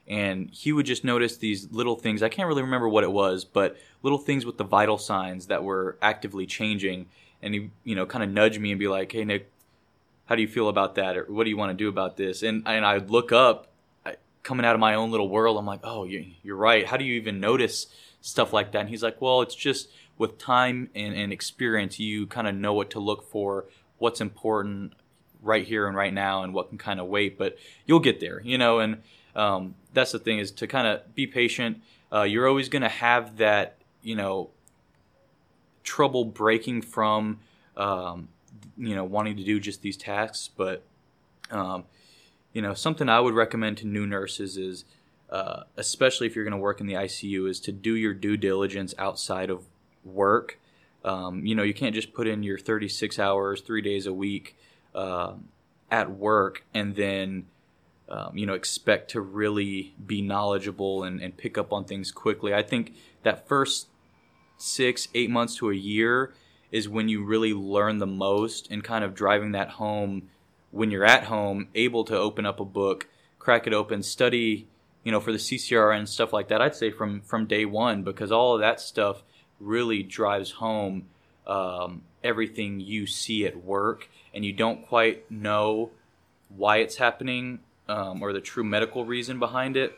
and 0.07 0.49
he 0.51 0.71
would 0.71 0.85
just 0.85 1.03
notice 1.03 1.37
these 1.37 1.71
little 1.71 1.95
things. 1.95 2.21
I 2.21 2.29
can't 2.29 2.47
really 2.47 2.61
remember 2.61 2.87
what 2.87 3.03
it 3.03 3.11
was 3.11 3.43
but 3.45 3.77
little 4.03 4.17
things 4.19 4.45
with 4.45 4.57
the 4.57 4.63
vital 4.63 4.97
signs 4.97 5.47
that 5.47 5.63
were 5.63 5.97
actively 6.01 6.45
changing. 6.45 7.07
And 7.41 7.53
he 7.53 7.69
you 7.83 7.95
know 7.95 8.05
kind 8.05 8.23
of 8.23 8.29
nudge 8.29 8.59
me 8.59 8.71
and 8.71 8.79
be 8.79 8.87
like 8.87 9.11
hey 9.11 9.25
nick 9.25 9.51
how 10.25 10.35
do 10.35 10.41
you 10.41 10.47
feel 10.47 10.69
about 10.69 10.95
that? 10.95 11.17
Or 11.17 11.25
what 11.25 11.43
do 11.43 11.51
you 11.51 11.57
want 11.57 11.69
to 11.69 11.75
do 11.75 11.89
about 11.89 12.17
this? 12.17 12.43
And 12.43 12.63
and 12.65 12.85
i'd 12.85 13.09
look 13.09 13.31
up 13.31 13.67
coming 14.43 14.65
out 14.65 14.75
of 14.75 14.79
my 14.79 14.93
own 14.93 15.09
little 15.09 15.27
world 15.27 15.57
i'm 15.57 15.65
like 15.65 15.79
oh 15.83 16.03
you're 16.03 16.55
right. 16.55 16.85
How 16.87 16.97
do 16.97 17.05
you 17.05 17.15
even 17.15 17.39
notice 17.39 17.87
stuff 18.21 18.53
like 18.53 18.71
that? 18.73 18.81
And 18.81 18.89
he's 18.89 19.03
like 19.03 19.21
well 19.21 19.41
it's 19.41 19.55
just 19.55 19.89
with 20.17 20.37
time 20.37 20.89
and, 20.95 21.13
and 21.13 21.33
experience 21.33 21.99
you 21.99 22.27
kind 22.27 22.47
of 22.47 22.55
know 22.55 22.73
what 22.73 22.89
to 22.91 22.99
look 22.99 23.29
for 23.29 23.65
what's 23.97 24.21
important 24.21 24.93
right 25.41 25.65
here 25.65 25.87
and 25.87 25.95
right 25.95 26.13
now 26.13 26.41
and 26.43 26.53
what 26.53 26.69
can 26.69 26.77
kind 26.77 26.99
of 26.99 27.07
wait 27.07 27.37
but 27.37 27.57
you'll 27.85 27.99
get 27.99 28.19
there 28.19 28.41
you 28.43 28.57
know? 28.57 28.79
And 28.79 29.01
um, 29.35 29.75
that's 29.93 30.11
the 30.11 30.19
thing 30.19 30.39
is 30.39 30.51
to 30.51 30.67
kind 30.67 30.87
of 30.87 31.13
be 31.15 31.27
patient. 31.27 31.81
Uh, 32.11 32.23
you're 32.23 32.47
always 32.47 32.69
going 32.69 32.81
to 32.81 32.89
have 32.89 33.37
that 33.37 33.77
you 34.01 34.15
know 34.15 34.49
trouble 35.83 36.25
breaking 36.25 36.81
from 36.81 37.39
um, 37.77 38.29
you 38.77 38.95
know 38.95 39.03
wanting 39.03 39.37
to 39.37 39.43
do 39.43 39.59
just 39.59 39.81
these 39.81 39.97
tasks 39.97 40.49
but 40.55 40.83
um, 41.51 41.83
you 42.53 42.61
know 42.61 42.73
something 42.73 43.09
i 43.09 43.19
would 43.19 43.33
recommend 43.33 43.77
to 43.77 43.87
new 43.87 44.05
nurses 44.05 44.57
is 44.57 44.85
uh, 45.29 45.63
especially 45.75 46.27
if 46.27 46.35
you're 46.35 46.45
going 46.45 46.51
to 46.51 46.57
work 46.57 46.79
in 46.79 46.87
the 46.87 46.93
icu 46.93 47.49
is 47.49 47.59
to 47.59 47.71
do 47.71 47.95
your 47.95 48.13
due 48.13 48.37
diligence 48.37 48.93
outside 48.97 49.49
of 49.49 49.65
work. 50.03 50.59
Um, 51.03 51.45
you 51.45 51.55
know 51.55 51.63
you 51.63 51.73
can't 51.73 51.93
just 51.93 52.13
put 52.13 52.27
in 52.27 52.43
your 52.43 52.57
36 52.57 53.19
hours 53.19 53.61
three 53.61 53.81
days 53.81 54.05
a 54.05 54.13
week 54.13 54.55
uh, 54.93 55.33
at 55.91 56.11
work 56.11 56.63
and 56.73 56.95
then 56.95 57.45
um, 58.09 58.37
you 58.37 58.45
know 58.45 58.53
expect 58.53 59.11
to 59.11 59.21
really 59.21 59.93
be 60.05 60.21
knowledgeable 60.21 61.03
and, 61.03 61.21
and 61.21 61.35
pick 61.37 61.57
up 61.57 61.73
on 61.73 61.85
things 61.85 62.11
quickly. 62.11 62.53
I 62.53 62.61
think 62.61 62.93
that 63.23 63.47
first 63.47 63.87
six 64.57 65.07
eight 65.13 65.29
months 65.29 65.55
to 65.57 65.69
a 65.69 65.75
year 65.75 66.33
is 66.71 66.89
when 66.89 67.09
you 67.09 67.23
really 67.23 67.53
learn 67.53 67.99
the 67.99 68.07
most 68.07 68.69
and 68.71 68.83
kind 68.83 69.03
of 69.03 69.13
driving 69.13 69.51
that 69.51 69.69
home 69.71 70.29
when 70.71 70.91
you're 70.91 71.05
at 71.05 71.25
home 71.25 71.67
able 71.75 72.03
to 72.03 72.17
open 72.17 72.45
up 72.45 72.59
a 72.59 72.65
book 72.65 73.07
crack 73.39 73.67
it 73.67 73.73
open 73.73 74.01
study 74.01 74.67
you 75.03 75.11
know 75.11 75.19
for 75.19 75.31
the 75.31 75.37
CCRN 75.37 76.07
stuff 76.07 76.33
like 76.33 76.47
that 76.47 76.61
i'd 76.61 76.75
say 76.75 76.91
from 76.91 77.21
from 77.21 77.45
day 77.45 77.65
one 77.65 78.03
because 78.03 78.31
all 78.31 78.55
of 78.55 78.61
that 78.61 78.79
stuff 78.79 79.23
really 79.59 80.03
drives 80.03 80.51
home 80.51 81.05
um, 81.47 82.01
everything 82.23 82.79
you 82.79 83.05
see 83.05 83.45
at 83.45 83.63
work 83.63 84.09
and 84.33 84.43
you 84.43 84.51
don't 84.51 84.85
quite 84.87 85.29
know 85.29 85.91
why 86.49 86.77
it's 86.77 86.97
happening 86.97 87.59
um, 87.87 88.21
or 88.21 88.33
the 88.33 88.41
true 88.41 88.63
medical 88.63 89.05
reason 89.05 89.39
behind 89.39 89.77
it. 89.77 89.97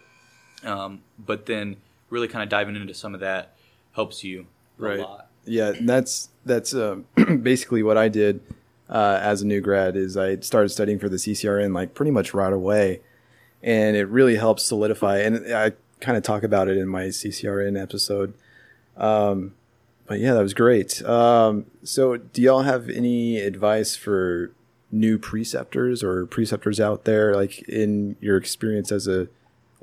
Um, 0.63 1.01
but 1.19 1.45
then 1.45 1.77
really 2.09 2.27
kind 2.27 2.43
of 2.43 2.49
diving 2.49 2.75
into 2.75 2.93
some 2.93 3.13
of 3.13 3.19
that 3.19 3.55
helps 3.93 4.23
you 4.23 4.47
right. 4.77 5.05
Yeah, 5.45 5.73
that's 5.79 6.29
that's 6.45 6.73
uh, 6.73 6.97
basically 7.41 7.83
what 7.83 7.97
I 7.97 8.09
did 8.09 8.41
uh, 8.89 9.19
as 9.21 9.41
a 9.41 9.47
new 9.47 9.61
grad. 9.61 9.95
Is 9.95 10.17
I 10.17 10.39
started 10.39 10.69
studying 10.69 10.99
for 10.99 11.09
the 11.09 11.17
CCRN 11.17 11.73
like 11.73 11.93
pretty 11.93 12.11
much 12.11 12.33
right 12.33 12.53
away, 12.53 13.01
and 13.63 13.95
it 13.95 14.05
really 14.05 14.35
helps 14.35 14.63
solidify. 14.63 15.19
And 15.19 15.53
I 15.53 15.73
kind 15.99 16.17
of 16.17 16.23
talk 16.23 16.43
about 16.43 16.67
it 16.67 16.77
in 16.77 16.87
my 16.87 17.05
CCRN 17.05 17.81
episode. 17.81 18.33
Um, 18.95 19.53
but 20.05 20.19
yeah, 20.19 20.33
that 20.33 20.41
was 20.41 20.53
great. 20.53 21.03
Um, 21.03 21.65
so, 21.83 22.17
do 22.17 22.41
y'all 22.41 22.63
have 22.63 22.89
any 22.89 23.39
advice 23.39 23.95
for 23.95 24.51
new 24.91 25.17
preceptors 25.17 26.03
or 26.03 26.25
preceptors 26.25 26.79
out 26.79 27.05
there? 27.05 27.35
Like 27.35 27.67
in 27.67 28.15
your 28.19 28.37
experience 28.37 28.91
as 28.91 29.07
a 29.07 29.27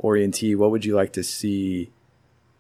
orientee, 0.03 0.57
what 0.57 0.71
would 0.71 0.85
you 0.85 0.95
like 0.95 1.13
to 1.15 1.23
see 1.23 1.91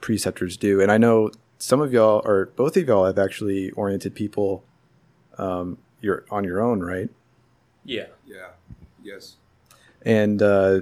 preceptors 0.00 0.56
do? 0.56 0.80
And 0.80 0.90
I 0.90 0.98
know 0.98 1.30
some 1.58 1.80
of 1.80 1.92
y'all 1.92 2.22
or 2.24 2.46
both 2.56 2.76
of 2.76 2.86
y'all 2.86 3.06
have 3.06 3.18
actually 3.18 3.70
oriented 3.72 4.14
people. 4.14 4.64
Um, 5.38 5.78
you're 6.00 6.24
on 6.30 6.44
your 6.44 6.60
own, 6.60 6.80
right? 6.80 7.08
Yeah. 7.84 8.06
Yeah. 8.26 8.48
Yes. 9.02 9.36
And 10.02 10.42
uh, 10.42 10.80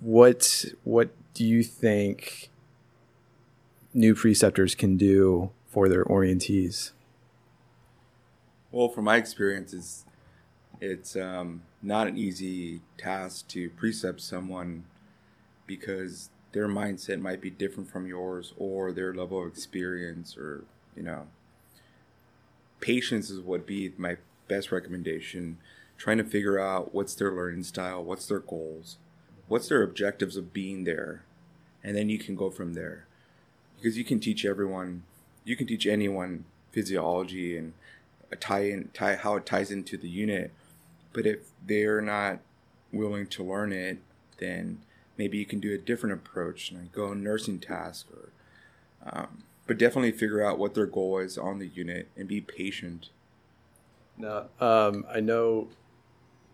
what 0.00 0.64
what 0.84 1.10
do 1.34 1.44
you 1.44 1.62
think 1.62 2.50
new 3.94 4.14
preceptors 4.14 4.74
can 4.74 4.96
do 4.96 5.50
for 5.68 5.88
their 5.88 6.04
orientees? 6.04 6.92
Well, 8.72 8.88
from 8.88 9.04
my 9.04 9.16
experience, 9.16 9.72
it's, 9.72 10.05
it's 10.80 11.16
um, 11.16 11.62
not 11.82 12.06
an 12.06 12.16
easy 12.16 12.80
task 12.98 13.48
to 13.48 13.70
precept 13.70 14.20
someone 14.20 14.84
because 15.66 16.30
their 16.52 16.68
mindset 16.68 17.20
might 17.20 17.40
be 17.40 17.50
different 17.50 17.90
from 17.90 18.06
yours 18.06 18.52
or 18.56 18.92
their 18.92 19.14
level 19.14 19.42
of 19.42 19.48
experience 19.48 20.36
or, 20.36 20.64
you 20.94 21.02
know, 21.02 21.26
patience 22.80 23.30
is 23.30 23.40
what 23.40 23.66
be 23.66 23.92
my 23.96 24.16
best 24.48 24.70
recommendation. 24.70 25.58
Trying 25.98 26.18
to 26.18 26.24
figure 26.24 26.58
out 26.58 26.94
what's 26.94 27.14
their 27.14 27.32
learning 27.32 27.62
style, 27.62 28.04
what's 28.04 28.26
their 28.26 28.40
goals, 28.40 28.98
what's 29.48 29.68
their 29.68 29.82
objectives 29.82 30.36
of 30.36 30.52
being 30.52 30.84
there, 30.84 31.24
and 31.82 31.96
then 31.96 32.10
you 32.10 32.18
can 32.18 32.36
go 32.36 32.50
from 32.50 32.74
there. 32.74 33.06
Because 33.76 33.96
you 33.96 34.04
can 34.04 34.20
teach 34.20 34.44
everyone 34.44 35.04
you 35.46 35.56
can 35.56 35.66
teach 35.66 35.86
anyone 35.86 36.44
physiology 36.72 37.56
and 37.56 37.72
tie 38.40 38.64
in 38.64 38.90
tie 38.92 39.14
how 39.14 39.36
it 39.36 39.46
ties 39.46 39.70
into 39.70 39.96
the 39.96 40.08
unit, 40.08 40.52
but 41.16 41.26
if 41.26 41.48
they're 41.66 42.02
not 42.02 42.40
willing 42.92 43.26
to 43.26 43.42
learn 43.42 43.72
it, 43.72 43.98
then 44.36 44.82
maybe 45.16 45.38
you 45.38 45.46
can 45.46 45.60
do 45.60 45.72
a 45.72 45.78
different 45.78 46.12
approach 46.12 46.70
and 46.70 46.92
go 46.92 47.10
a 47.10 47.14
nursing 47.14 47.58
task 47.58 48.06
or 48.12 48.28
um, 49.10 49.44
but 49.66 49.78
definitely 49.78 50.12
figure 50.12 50.44
out 50.44 50.58
what 50.58 50.74
their 50.74 50.84
goal 50.84 51.18
is 51.18 51.38
on 51.38 51.58
the 51.58 51.68
unit 51.68 52.08
and 52.16 52.28
be 52.28 52.42
patient. 52.42 53.08
Now, 54.18 54.46
um, 54.60 55.06
I 55.08 55.20
know 55.20 55.68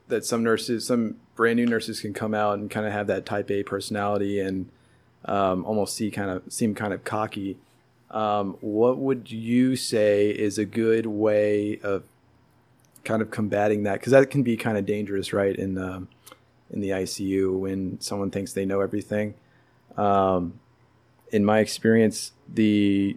that 0.06 0.24
some 0.24 0.44
nurses, 0.44 0.86
some 0.86 1.16
brand 1.34 1.56
new 1.56 1.66
nurses, 1.66 2.00
can 2.00 2.14
come 2.14 2.34
out 2.34 2.58
and 2.58 2.70
kind 2.70 2.86
of 2.86 2.92
have 2.92 3.08
that 3.08 3.26
Type 3.26 3.50
A 3.50 3.64
personality 3.64 4.38
and 4.38 4.68
um, 5.24 5.64
almost 5.64 5.96
see 5.96 6.10
kind 6.10 6.30
of 6.30 6.52
seem 6.52 6.74
kind 6.74 6.92
of 6.92 7.02
cocky. 7.02 7.56
Um, 8.10 8.58
what 8.60 8.98
would 8.98 9.32
you 9.32 9.74
say 9.74 10.30
is 10.30 10.56
a 10.56 10.64
good 10.64 11.06
way 11.06 11.80
of 11.82 12.04
kind 13.04 13.22
of 13.22 13.30
combating 13.30 13.82
that? 13.84 13.94
Because 13.94 14.12
that 14.12 14.30
can 14.30 14.42
be 14.42 14.56
kind 14.56 14.76
of 14.78 14.86
dangerous, 14.86 15.32
right? 15.32 15.54
In 15.54 15.74
the 15.74 16.06
in 16.70 16.80
the 16.80 16.90
ICU 16.90 17.58
when 17.58 18.00
someone 18.00 18.30
thinks 18.30 18.52
they 18.52 18.64
know 18.64 18.80
everything. 18.80 19.34
Um, 19.96 20.58
in 21.30 21.44
my 21.44 21.58
experience, 21.58 22.32
the 22.48 23.16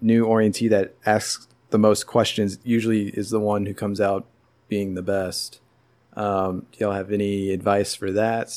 new 0.00 0.24
orientee 0.24 0.70
that 0.70 0.94
asks 1.04 1.48
the 1.70 1.78
most 1.78 2.06
questions 2.06 2.58
usually 2.62 3.08
is 3.08 3.30
the 3.30 3.40
one 3.40 3.66
who 3.66 3.74
comes 3.74 4.00
out 4.00 4.26
being 4.68 4.94
the 4.94 5.02
best. 5.02 5.60
Um, 6.14 6.66
do 6.72 6.84
y'all 6.84 6.94
have 6.94 7.12
any 7.12 7.50
advice 7.50 7.94
for 7.94 8.10
that? 8.12 8.50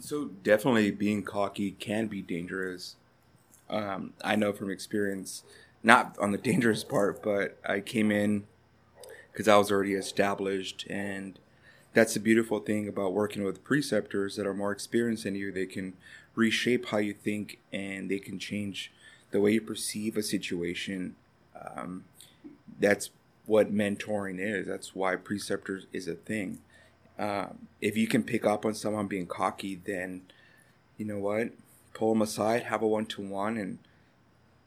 So 0.00 0.26
definitely 0.42 0.90
being 0.90 1.22
cocky 1.22 1.72
can 1.72 2.06
be 2.06 2.22
dangerous. 2.22 2.96
Um, 3.68 4.14
I 4.22 4.36
know 4.36 4.52
from 4.52 4.70
experience, 4.70 5.44
not 5.82 6.16
on 6.18 6.32
the 6.32 6.38
dangerous 6.50 6.84
part, 6.84 7.22
but 7.22 7.58
I 7.66 7.80
came 7.80 8.10
in 8.10 8.44
because 9.32 9.48
I 9.48 9.56
was 9.56 9.70
already 9.70 9.94
established, 9.94 10.86
and 10.88 11.38
that's 11.92 12.14
the 12.14 12.20
beautiful 12.20 12.60
thing 12.60 12.88
about 12.88 13.12
working 13.12 13.44
with 13.44 13.64
preceptors 13.64 14.36
that 14.36 14.46
are 14.46 14.54
more 14.54 14.72
experienced 14.72 15.24
than 15.24 15.34
you. 15.34 15.52
They 15.52 15.66
can 15.66 15.94
reshape 16.34 16.86
how 16.86 16.98
you 16.98 17.12
think, 17.12 17.58
and 17.72 18.10
they 18.10 18.18
can 18.18 18.38
change 18.38 18.92
the 19.30 19.40
way 19.40 19.52
you 19.52 19.60
perceive 19.60 20.16
a 20.16 20.22
situation. 20.22 21.16
Um, 21.60 22.04
that's 22.78 23.10
what 23.46 23.74
mentoring 23.74 24.38
is. 24.38 24.66
That's 24.66 24.94
why 24.94 25.16
preceptors 25.16 25.86
is 25.92 26.08
a 26.08 26.14
thing. 26.14 26.60
Um, 27.18 27.66
if 27.80 27.96
you 27.96 28.06
can 28.06 28.22
pick 28.22 28.46
up 28.46 28.64
on 28.64 28.74
someone 28.74 29.06
being 29.06 29.26
cocky, 29.26 29.80
then 29.84 30.22
you 30.96 31.04
know 31.04 31.18
what, 31.18 31.50
pull 31.92 32.10
them 32.12 32.22
aside, 32.22 32.64
have 32.64 32.82
a 32.82 32.86
one 32.86 33.06
to 33.06 33.22
one, 33.22 33.56
and 33.56 33.78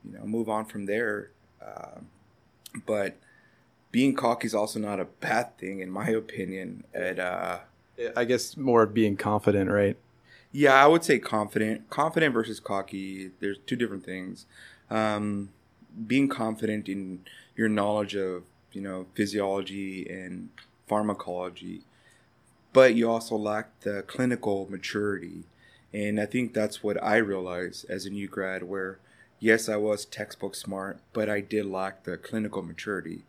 you 0.04 0.18
know 0.18 0.26
move 0.26 0.50
on 0.50 0.66
from 0.66 0.86
there. 0.86 1.32
Uh, 1.66 2.02
but 2.86 3.16
being 3.94 4.14
cocky 4.14 4.48
is 4.48 4.54
also 4.54 4.80
not 4.80 5.00
a 5.00 5.06
bad 5.06 5.58
thing, 5.58 5.80
in 5.80 5.90
my 5.90 6.10
opinion. 6.10 6.84
It, 6.94 7.20
uh, 7.20 7.60
I 8.18 8.26
guess 8.26 8.58
more 8.58 8.86
being 8.86 9.16
confident, 9.16 9.72
right? 9.72 9.96
yeah, 10.54 10.76
I 10.76 10.88
would 10.88 11.04
say 11.04 11.20
confident. 11.20 11.90
Confident 11.90 12.34
versus 12.34 12.60
cocky. 12.60 13.32
There's 13.40 13.58
two 13.66 13.76
different 13.76 14.06
things. 14.06 14.46
Um, 14.90 15.50
being 16.08 16.30
confident 16.30 16.88
in 16.88 17.26
your 17.58 17.68
knowledge 17.68 18.16
of 18.16 18.44
you 18.72 18.82
know 18.82 19.08
physiology 19.16 20.08
and 20.08 20.50
pharmacology, 20.88 21.82
but 22.72 22.94
you 22.94 23.10
also 23.10 23.36
lack 23.36 23.80
the 23.82 24.04
clinical 24.04 24.68
maturity, 24.70 25.44
and 25.92 26.22
I 26.22 26.28
think 26.28 26.54
that's 26.54 26.84
what 26.84 27.02
I 27.04 27.18
realized 27.18 27.90
as 27.90 28.06
a 28.06 28.12
new 28.12 28.28
grad. 28.28 28.64
Where 28.64 29.00
yes, 29.40 29.68
I 29.68 29.78
was 29.78 30.06
textbook 30.06 30.54
smart, 30.54 31.00
but 31.14 31.30
I 31.30 31.42
did 31.42 31.66
lack 31.66 32.04
the 32.04 32.16
clinical 32.18 32.62
maturity, 32.62 33.24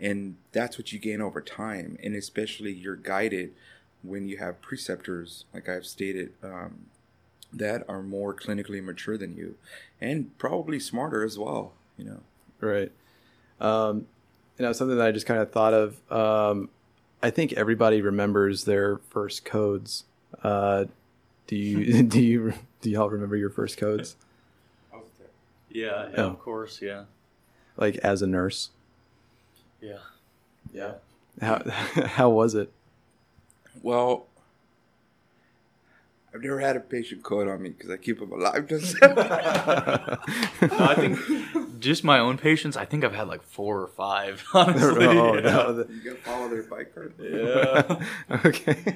and 0.00 0.36
that's 0.52 0.78
what 0.78 0.92
you 0.92 0.98
gain 0.98 1.20
over 1.20 1.40
time, 1.40 1.98
and 2.02 2.14
especially 2.14 2.72
you're 2.72 2.96
guided 2.96 3.52
when 4.02 4.28
you 4.28 4.36
have 4.38 4.60
preceptors, 4.60 5.44
like 5.54 5.68
I've 5.68 5.86
stated, 5.86 6.32
um, 6.42 6.86
that 7.52 7.84
are 7.88 8.02
more 8.02 8.34
clinically 8.34 8.82
mature 8.82 9.16
than 9.16 9.36
you, 9.36 9.56
and 10.00 10.36
probably 10.38 10.78
smarter 10.78 11.24
as 11.24 11.38
well. 11.38 11.72
You 11.96 12.04
know. 12.04 12.20
Right. 12.60 12.92
Um, 13.60 14.06
you 14.58 14.64
know, 14.64 14.72
something 14.72 14.96
that 14.96 15.06
I 15.06 15.12
just 15.12 15.26
kind 15.26 15.40
of 15.40 15.50
thought 15.50 15.74
of. 15.74 16.12
Um, 16.12 16.68
I 17.22 17.30
think 17.30 17.52
everybody 17.54 18.00
remembers 18.02 18.64
their 18.64 18.98
first 19.10 19.44
codes. 19.44 20.04
Uh, 20.42 20.84
do 21.46 21.56
you 21.56 22.02
do 22.14 22.20
you 22.20 22.52
do 22.82 22.90
y'all 22.90 23.08
remember 23.10 23.36
your 23.36 23.50
first 23.50 23.78
codes? 23.78 24.16
Yeah, 25.70 26.08
yeah 26.10 26.14
Oh. 26.16 26.26
of 26.30 26.38
course, 26.38 26.80
yeah, 26.80 27.04
Like 27.76 27.96
as 27.96 28.22
a 28.22 28.26
nurse, 28.26 28.70
yeah. 29.80 29.98
yeah. 30.72 30.92
How 31.40 31.62
how 32.06 32.30
was 32.30 32.54
it? 32.54 32.72
Well, 33.82 34.26
I've 36.34 36.42
never 36.42 36.60
had 36.60 36.76
a 36.76 36.80
patient 36.80 37.22
code 37.22 37.48
on 37.48 37.62
me 37.62 37.70
because 37.70 37.90
I 37.90 37.96
keep 37.96 38.18
them 38.20 38.32
alive. 38.32 38.66
Just 38.68 38.96
No, 39.02 39.08
I 40.60 40.94
think 40.96 41.18
just 41.80 42.04
my 42.04 42.18
own 42.18 42.36
patients. 42.38 42.76
I 42.76 42.84
think 42.84 43.04
I've 43.04 43.14
had 43.14 43.28
like 43.28 43.42
four 43.42 43.80
or 43.80 43.86
five. 43.88 44.44
Honestly, 44.54 45.06
oh, 45.06 45.34
yeah. 45.34 45.40
no, 45.40 45.72
the- 45.72 45.92
you 45.92 46.00
gotta 46.02 46.16
follow 46.22 46.48
their 46.48 46.62
bike 46.64 46.94
card. 46.94 47.14
Yeah. 47.20 48.04
okay. 48.44 48.94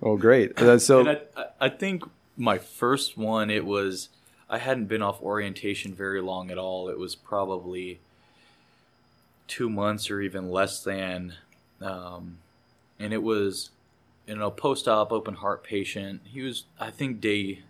well, 0.00 0.16
great. 0.16 0.60
Uh, 0.60 0.78
So 0.78 1.06
I, 1.08 1.20
I- 1.36 1.46
I 1.62 1.68
think 1.68 2.04
my 2.36 2.58
first 2.58 3.16
one, 3.18 3.50
it 3.50 3.64
was 3.64 4.08
I 4.48 4.58
hadn't 4.58 4.86
been 4.86 5.02
off 5.02 5.20
orientation 5.22 5.92
very 5.94 6.20
long 6.22 6.50
at 6.50 6.58
all. 6.58 6.88
It 6.88 6.98
was 6.98 7.14
probably 7.14 8.00
two 9.52 9.68
months 9.68 10.10
or 10.10 10.22
even 10.22 10.50
less 10.50 10.82
than, 10.82 11.34
um, 11.82 12.38
and 12.98 13.12
it 13.12 13.22
was 13.22 13.68
you 14.26 14.34
know 14.34 14.50
post-op 14.50 15.12
open 15.12 15.34
heart 15.34 15.62
patient. 15.62 16.22
He 16.24 16.40
was 16.40 16.64
I 16.80 16.90
think 16.90 17.20
day 17.20 17.60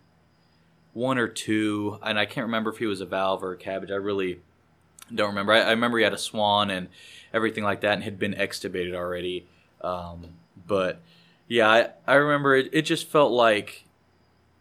one 0.93 1.19
or 1.19 1.27
two, 1.27 1.99
and 2.01 2.21
I 2.21 2.25
can't 2.25 2.47
remember 2.47 2.71
if 2.71 2.79
he 2.79 2.87
was 2.87 3.01
a 3.01 3.07
valve 3.07 3.43
or 3.43 3.53
a 3.53 3.59
CABG. 3.59 3.91
I 3.91 3.97
really 3.97 4.41
don't 5.13 5.31
remember. 5.31 5.53
I, 5.53 5.63
I 5.63 5.71
remember 5.71 5.99
he 5.99 6.05
had 6.05 6.13
a 6.13 6.19
swan 6.19 6.71
and 6.71 6.89
everything 7.35 7.65
like 7.65 7.81
that, 7.81 7.95
and 7.95 8.05
had 8.05 8.17
been 8.17 8.35
extubated 8.35 8.95
already. 8.95 9.47
Um, 9.81 10.35
but 10.69 11.01
yeah, 11.49 11.69
I, 11.69 11.89
I 12.07 12.15
remember 12.15 12.55
it, 12.55 12.71
it 12.73 12.83
just 12.83 13.09
felt 13.09 13.33
like, 13.33 13.87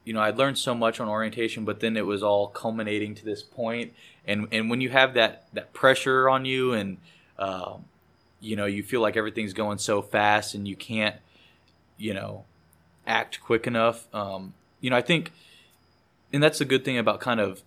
you 0.03 0.13
know, 0.13 0.21
I'd 0.21 0.37
learned 0.37 0.57
so 0.57 0.73
much 0.73 0.99
on 0.99 1.07
orientation, 1.07 1.65
but 1.65 1.79
then 1.79 1.95
it 1.95 2.05
was 2.05 2.23
all 2.23 2.47
culminating 2.47 3.13
to 3.15 3.25
this 3.25 3.43
point. 3.43 3.93
And, 4.25 4.47
and 4.51 4.69
when 4.69 4.81
you 4.81 4.89
have 4.89 5.13
that, 5.13 5.47
that 5.53 5.73
pressure 5.73 6.29
on 6.29 6.45
you 6.45 6.73
and, 6.73 6.97
um, 7.37 7.85
you 8.39 8.55
know, 8.55 8.65
you 8.65 8.81
feel 8.81 9.01
like 9.01 9.15
everything's 9.15 9.53
going 9.53 9.77
so 9.77 10.01
fast 10.01 10.55
and 10.55 10.67
you 10.67 10.75
can't, 10.75 11.15
you 11.97 12.13
know, 12.13 12.45
act 13.05 13.39
quick 13.41 13.67
enough. 13.67 14.07
Um, 14.13 14.53
you 14.79 14.89
know, 14.89 14.95
I 14.95 15.01
think, 15.01 15.31
and 16.33 16.41
that's 16.41 16.59
the 16.59 16.65
good 16.65 16.83
thing 16.83 16.97
about 16.97 17.19
kind 17.19 17.39
of 17.39 17.61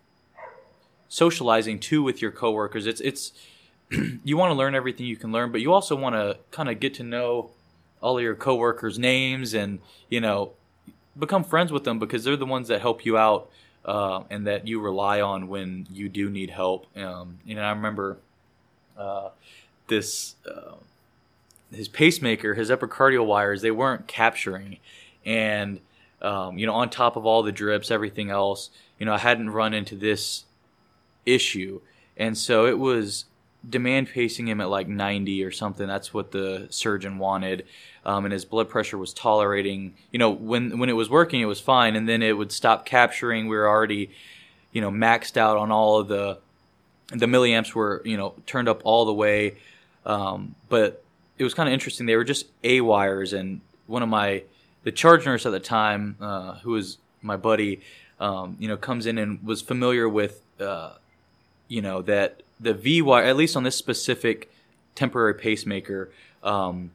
socializing 1.08 1.78
too 1.78 2.02
with 2.02 2.20
your 2.20 2.32
coworkers. 2.32 2.86
It's, 2.86 3.00
it's, 3.00 3.32
you 4.24 4.36
want 4.36 4.50
to 4.50 4.54
learn 4.54 4.74
everything 4.74 5.06
you 5.06 5.16
can 5.16 5.30
learn, 5.30 5.52
but 5.52 5.60
you 5.60 5.72
also 5.72 5.94
want 5.94 6.16
to 6.16 6.38
kind 6.50 6.68
of 6.68 6.80
get 6.80 6.94
to 6.94 7.04
know 7.04 7.50
all 8.00 8.18
of 8.18 8.22
your 8.22 8.34
coworkers' 8.34 8.98
names 8.98 9.54
and 9.54 9.78
you 10.10 10.20
know 10.20 10.52
become 11.18 11.44
friends 11.44 11.72
with 11.72 11.84
them 11.84 11.98
because 11.98 12.24
they're 12.24 12.36
the 12.36 12.46
ones 12.46 12.68
that 12.68 12.80
help 12.80 13.04
you 13.04 13.16
out 13.16 13.50
uh, 13.84 14.22
and 14.30 14.46
that 14.46 14.66
you 14.66 14.80
rely 14.80 15.20
on 15.20 15.48
when 15.48 15.86
you 15.92 16.08
do 16.08 16.30
need 16.30 16.50
help. 16.50 16.86
Um, 16.96 17.38
you 17.44 17.54
know, 17.54 17.62
I 17.62 17.70
remember 17.70 18.18
uh, 18.96 19.30
this 19.88 20.36
uh, 20.46 20.74
his 21.72 21.88
pacemaker, 21.88 22.54
his 22.54 22.70
epicardial 22.70 23.26
wires, 23.26 23.62
they 23.62 23.70
weren't 23.70 24.06
capturing, 24.06 24.78
and 25.24 25.80
um, 26.22 26.58
you 26.58 26.66
know, 26.66 26.74
on 26.74 26.90
top 26.90 27.16
of 27.16 27.26
all 27.26 27.42
the 27.42 27.52
drips, 27.52 27.90
everything 27.90 28.30
else, 28.30 28.70
you 28.98 29.06
know, 29.06 29.12
I 29.12 29.18
hadn't 29.18 29.50
run 29.50 29.74
into 29.74 29.96
this 29.96 30.44
issue, 31.26 31.80
and 32.16 32.38
so 32.38 32.66
it 32.66 32.78
was 32.78 33.26
demand 33.68 34.08
pacing 34.08 34.48
him 34.48 34.60
at 34.60 34.68
like 34.68 34.88
90 34.88 35.44
or 35.44 35.50
something. 35.50 35.86
That's 35.86 36.12
what 36.12 36.32
the 36.32 36.66
surgeon 36.70 37.18
wanted. 37.18 37.66
Um, 38.04 38.24
and 38.24 38.32
his 38.32 38.44
blood 38.44 38.68
pressure 38.68 38.98
was 38.98 39.14
tolerating, 39.14 39.94
you 40.10 40.18
know, 40.18 40.30
when, 40.30 40.78
when 40.78 40.88
it 40.88 40.94
was 40.94 41.08
working, 41.08 41.40
it 41.40 41.46
was 41.46 41.60
fine. 41.60 41.96
And 41.96 42.08
then 42.08 42.22
it 42.22 42.36
would 42.36 42.52
stop 42.52 42.84
capturing. 42.84 43.48
We 43.48 43.56
were 43.56 43.68
already, 43.68 44.10
you 44.72 44.80
know, 44.80 44.90
maxed 44.90 45.36
out 45.36 45.56
on 45.56 45.70
all 45.70 45.98
of 46.00 46.08
the, 46.08 46.38
the 47.08 47.26
milliamps 47.26 47.74
were, 47.74 48.02
you 48.04 48.16
know, 48.16 48.34
turned 48.46 48.68
up 48.68 48.82
all 48.84 49.04
the 49.04 49.14
way. 49.14 49.56
Um, 50.04 50.54
but 50.68 51.02
it 51.38 51.44
was 51.44 51.54
kind 51.54 51.68
of 51.68 51.72
interesting. 51.72 52.06
They 52.06 52.16
were 52.16 52.24
just 52.24 52.46
A 52.62 52.80
wires. 52.82 53.32
And 53.32 53.60
one 53.86 54.02
of 54.02 54.08
my, 54.08 54.42
the 54.82 54.92
charge 54.92 55.24
nurse 55.24 55.46
at 55.46 55.52
the 55.52 55.60
time, 55.60 56.16
uh, 56.20 56.56
who 56.58 56.72
was 56.72 56.98
my 57.22 57.36
buddy, 57.36 57.80
um, 58.20 58.56
you 58.60 58.68
know, 58.68 58.76
comes 58.76 59.06
in 59.06 59.18
and 59.18 59.42
was 59.42 59.62
familiar 59.62 60.08
with, 60.08 60.42
uh, 60.60 60.92
you 61.68 61.82
know, 61.82 62.02
that 62.02 62.42
the 62.60 62.74
V 62.74 63.02
wire, 63.02 63.24
at 63.24 63.36
least 63.36 63.56
on 63.56 63.62
this 63.62 63.76
specific 63.76 64.50
temporary 64.94 65.34
pacemaker, 65.34 66.10
um, 66.42 66.90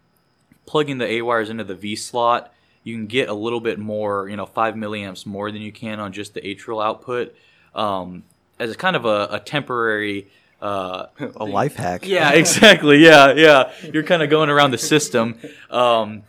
plugging 0.66 0.98
the 0.98 1.06
A 1.06 1.22
wires 1.22 1.50
into 1.50 1.64
the 1.64 1.76
V 1.76 1.96
slot, 1.96 2.54
you 2.84 2.96
can 2.96 3.08
get 3.08 3.30
a 3.30 3.34
little 3.34 3.60
bit 3.60 3.80
more, 3.80 4.30
you 4.30 4.38
know, 4.38 4.46
five 4.46 4.76
milliamps 4.76 5.26
more 5.26 5.52
than 5.52 5.62
you 5.62 5.72
can 5.72 6.00
on 6.00 6.14
just 6.14 6.34
the 6.34 6.42
atrial 6.42 6.84
output, 6.84 7.36
um, 7.76 8.24
as 8.58 8.72
a 8.72 8.76
kind 8.76 8.96
of 8.96 9.06
a, 9.06 9.28
a 9.32 9.40
temporary. 9.40 10.28
Uh, 10.62 11.08
a 11.36 11.46
life 11.46 11.76
hack. 11.76 12.06
yeah, 12.06 12.32
exactly. 12.34 12.98
Yeah, 12.98 13.34
yeah. 13.34 13.72
You're 13.94 14.04
kind 14.04 14.22
of 14.22 14.30
going 14.30 14.50
around 14.50 14.72
the 14.72 14.78
system. 14.78 15.40
Um, 15.70 16.24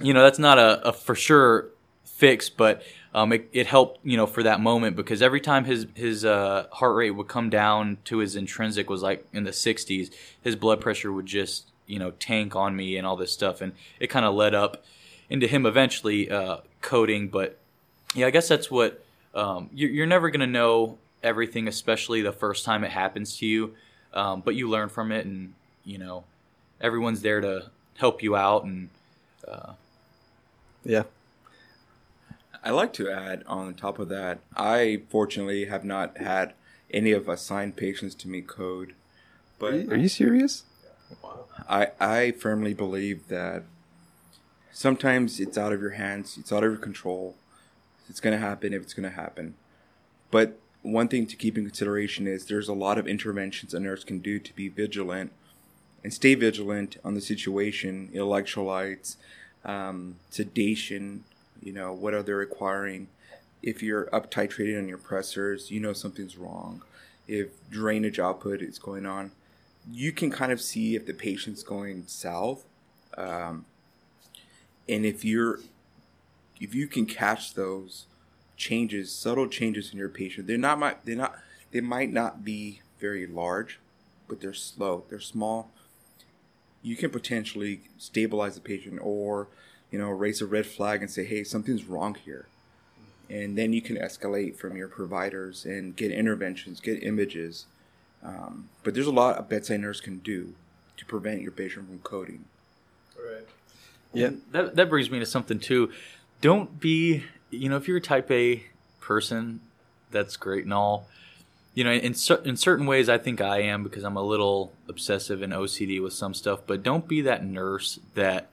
you 0.00 0.14
know, 0.14 0.22
that's 0.22 0.38
not 0.38 0.58
a, 0.58 0.88
a 0.88 0.92
for 0.92 1.14
sure 1.14 1.66
fix, 2.04 2.48
but 2.48 2.82
um, 3.14 3.32
it, 3.32 3.48
it 3.52 3.66
helped, 3.66 4.04
you 4.04 4.16
know, 4.16 4.26
for 4.26 4.42
that 4.42 4.60
moment 4.60 4.96
because 4.96 5.20
every 5.20 5.40
time 5.40 5.64
his 5.64 5.86
his 5.94 6.24
uh, 6.24 6.66
heart 6.72 6.96
rate 6.96 7.10
would 7.10 7.28
come 7.28 7.50
down 7.50 7.98
to 8.04 8.18
his 8.18 8.36
intrinsic 8.36 8.88
was 8.88 9.02
like 9.02 9.26
in 9.32 9.44
the 9.44 9.50
60s, 9.50 10.10
his 10.42 10.56
blood 10.56 10.80
pressure 10.80 11.12
would 11.12 11.26
just, 11.26 11.66
you 11.86 11.98
know, 11.98 12.12
tank 12.12 12.56
on 12.56 12.74
me 12.74 12.96
and 12.96 13.06
all 13.06 13.16
this 13.16 13.32
stuff, 13.32 13.60
and 13.60 13.72
it 14.00 14.06
kind 14.08 14.24
of 14.24 14.34
led 14.34 14.54
up 14.54 14.84
into 15.28 15.46
him 15.46 15.66
eventually 15.66 16.30
uh, 16.30 16.58
coding. 16.80 17.28
But 17.28 17.58
yeah, 18.14 18.26
I 18.26 18.30
guess 18.30 18.48
that's 18.48 18.70
what 18.70 19.04
um, 19.34 19.68
you're, 19.74 19.90
you're 19.90 20.06
never 20.06 20.30
gonna 20.30 20.46
know 20.46 20.96
everything, 21.22 21.68
especially 21.68 22.22
the 22.22 22.32
first 22.32 22.64
time 22.64 22.82
it 22.82 22.90
happens 22.90 23.36
to 23.38 23.46
you. 23.46 23.74
Um, 24.14 24.40
but 24.40 24.54
you 24.54 24.70
learn 24.70 24.88
from 24.88 25.12
it, 25.12 25.26
and 25.26 25.52
you 25.84 25.98
know, 25.98 26.24
everyone's 26.80 27.20
there 27.20 27.42
to 27.42 27.70
help 27.98 28.22
you 28.22 28.36
out, 28.36 28.64
and 28.64 28.88
uh, 29.46 29.72
Yeah. 30.84 31.04
I 32.62 32.70
like 32.70 32.92
to 32.94 33.10
add 33.10 33.42
on 33.46 33.74
top 33.74 33.98
of 33.98 34.08
that, 34.10 34.38
I 34.56 35.02
fortunately 35.10 35.64
have 35.66 35.84
not 35.84 36.18
had 36.18 36.54
any 36.90 37.12
of 37.12 37.28
assigned 37.28 37.76
patients 37.76 38.14
to 38.16 38.28
me 38.28 38.40
code, 38.42 38.94
but 39.58 39.74
Are 39.74 39.96
you 39.96 40.08
serious? 40.08 40.64
I 41.68 41.88
I 42.00 42.30
firmly 42.32 42.74
believe 42.74 43.28
that 43.28 43.64
sometimes 44.72 45.40
it's 45.40 45.58
out 45.58 45.72
of 45.72 45.80
your 45.80 45.90
hands, 45.90 46.36
it's 46.38 46.52
out 46.52 46.64
of 46.64 46.70
your 46.70 46.80
control. 46.80 47.36
It's 48.08 48.20
going 48.20 48.38
to 48.38 48.46
happen 48.46 48.72
if 48.74 48.82
it's 48.82 48.94
going 48.94 49.08
to 49.08 49.16
happen. 49.16 49.54
But 50.30 50.58
one 50.82 51.08
thing 51.08 51.26
to 51.26 51.36
keep 51.36 51.56
in 51.56 51.64
consideration 51.64 52.26
is 52.26 52.46
there's 52.46 52.68
a 52.68 52.72
lot 52.74 52.98
of 52.98 53.06
interventions 53.06 53.72
a 53.74 53.80
nurse 53.80 54.04
can 54.04 54.18
do 54.18 54.38
to 54.38 54.54
be 54.54 54.68
vigilant 54.68 55.32
and 56.02 56.12
stay 56.12 56.34
vigilant 56.34 56.96
on 57.04 57.14
the 57.14 57.20
situation, 57.20 58.10
electrolytes, 58.12 59.16
um, 59.64 60.16
sedation, 60.30 61.24
you 61.62 61.72
know, 61.72 61.92
what 61.92 62.14
are 62.14 62.22
they 62.22 62.32
requiring? 62.32 63.08
If 63.62 63.82
you're 63.82 64.12
up 64.14 64.30
titrated 64.30 64.78
on 64.78 64.88
your 64.88 64.98
pressors, 64.98 65.70
you 65.70 65.80
know 65.80 65.92
something's 65.92 66.36
wrong. 66.36 66.82
If 67.28 67.48
drainage 67.70 68.18
output 68.18 68.60
is 68.60 68.78
going 68.78 69.06
on, 69.06 69.30
you 69.90 70.12
can 70.12 70.30
kind 70.30 70.52
of 70.52 70.60
see 70.60 70.96
if 70.96 71.06
the 71.06 71.14
patient's 71.14 71.62
going 71.62 72.04
south. 72.06 72.64
Um, 73.16 73.64
and 74.88 75.04
if 75.04 75.24
you're 75.24 75.60
if 76.60 76.74
you 76.74 76.86
can 76.86 77.06
catch 77.06 77.54
those 77.54 78.06
changes, 78.56 79.12
subtle 79.12 79.48
changes 79.48 79.92
in 79.92 79.98
your 79.98 80.08
patient, 80.08 80.46
they're 80.46 80.58
not 80.58 81.04
they're 81.04 81.16
not 81.16 81.36
they 81.70 81.80
might 81.80 82.12
not 82.12 82.44
be 82.44 82.80
very 83.00 83.26
large, 83.26 83.80
but 84.28 84.40
they're 84.40 84.54
slow. 84.54 85.04
They're 85.08 85.20
small. 85.20 85.70
You 86.82 86.96
can 86.96 87.10
potentially 87.10 87.82
stabilize 87.98 88.54
the 88.56 88.60
patient 88.60 89.00
or, 89.02 89.48
you 89.92 89.98
know, 89.98 90.08
raise 90.08 90.40
a 90.40 90.46
red 90.46 90.66
flag 90.66 91.02
and 91.02 91.10
say, 91.10 91.24
"Hey, 91.24 91.44
something's 91.44 91.84
wrong 91.84 92.14
here." 92.14 92.46
And 93.30 93.56
then 93.56 93.72
you 93.72 93.80
can 93.80 93.96
escalate 93.96 94.56
from 94.56 94.76
your 94.76 94.88
providers 94.88 95.64
and 95.64 95.94
get 95.94 96.10
interventions, 96.10 96.80
get 96.80 97.02
images. 97.02 97.66
Um, 98.22 98.68
but 98.82 98.94
there's 98.94 99.06
a 99.06 99.12
lot 99.12 99.38
a 99.38 99.42
bedside 99.42 99.80
nurse 99.80 100.00
can 100.00 100.18
do 100.18 100.54
to 100.96 101.04
prevent 101.04 101.42
your 101.42 101.52
patient 101.52 101.86
from 101.86 101.98
coding. 102.00 102.44
Right. 103.16 103.46
Yeah. 104.12 104.30
That 104.50 104.76
that 104.76 104.88
brings 104.88 105.10
me 105.10 105.18
to 105.18 105.26
something 105.26 105.58
too. 105.58 105.90
Don't 106.40 106.80
be, 106.80 107.24
you 107.50 107.68
know, 107.68 107.76
if 107.76 107.86
you're 107.86 107.98
a 107.98 108.02
type 108.02 108.30
A 108.30 108.64
person, 109.00 109.60
that's 110.10 110.36
great 110.36 110.64
and 110.64 110.74
all. 110.74 111.06
You 111.74 111.84
know, 111.84 111.92
in 111.92 112.14
cer- 112.14 112.42
in 112.44 112.56
certain 112.56 112.86
ways, 112.86 113.08
I 113.08 113.16
think 113.16 113.40
I 113.40 113.62
am 113.62 113.82
because 113.82 114.04
I'm 114.04 114.16
a 114.16 114.22
little 114.22 114.72
obsessive 114.88 115.40
and 115.40 115.52
OCD 115.52 116.02
with 116.02 116.12
some 116.12 116.34
stuff. 116.34 116.60
But 116.66 116.82
don't 116.82 117.08
be 117.08 117.22
that 117.22 117.44
nurse 117.44 117.98
that 118.14 118.48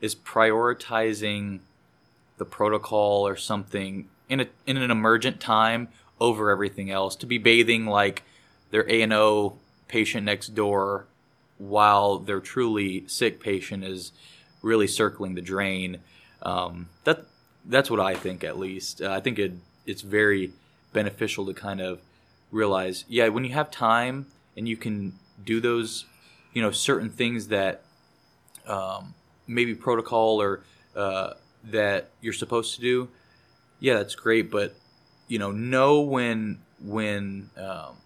is 0.00 0.14
prioritizing 0.14 1.60
the 2.38 2.44
protocol 2.44 3.26
or 3.26 3.36
something 3.36 4.08
in 4.28 4.40
a 4.40 4.46
in 4.66 4.76
an 4.76 4.90
emergent 4.90 5.40
time 5.40 5.88
over 6.20 6.50
everything 6.50 6.90
else. 6.90 7.16
To 7.16 7.26
be 7.26 7.38
bathing 7.38 7.86
like 7.86 8.22
their 8.70 8.88
A 8.90 9.02
and 9.02 9.12
O 9.12 9.58
patient 9.88 10.24
next 10.24 10.48
door 10.48 11.06
while 11.58 12.18
their 12.18 12.40
truly 12.40 13.04
sick 13.06 13.40
patient 13.40 13.84
is 13.84 14.12
really 14.62 14.86
circling 14.86 15.34
the 15.34 15.42
drain. 15.42 15.98
Um, 16.42 16.88
that 17.04 17.24
that's 17.64 17.90
what 17.90 18.00
I 18.00 18.14
think, 18.14 18.44
at 18.44 18.58
least. 18.58 19.00
Uh, 19.00 19.12
I 19.12 19.20
think 19.20 19.38
it 19.38 19.52
it's 19.86 20.02
very 20.02 20.52
beneficial 20.92 21.46
to 21.46 21.54
kind 21.54 21.80
of 21.80 22.00
realize, 22.50 23.04
yeah, 23.08 23.28
when 23.28 23.44
you 23.44 23.52
have 23.52 23.70
time 23.70 24.26
and 24.56 24.68
you 24.68 24.76
can 24.76 25.12
do 25.44 25.60
those, 25.60 26.06
you 26.52 26.62
know, 26.62 26.70
certain 26.70 27.10
things 27.10 27.48
that 27.48 27.82
um, 28.66 29.14
maybe 29.46 29.74
protocol 29.74 30.40
or 30.40 30.62
uh, 30.94 31.34
that 31.64 32.10
you're 32.20 32.32
supposed 32.32 32.74
to 32.76 32.80
do. 32.80 33.08
Yeah, 33.80 33.94
that's 33.94 34.14
great, 34.14 34.50
but 34.50 34.74
you 35.28 35.38
know, 35.38 35.50
know 35.50 36.00
when 36.00 36.58
when 36.80 37.50
um, 37.56 37.96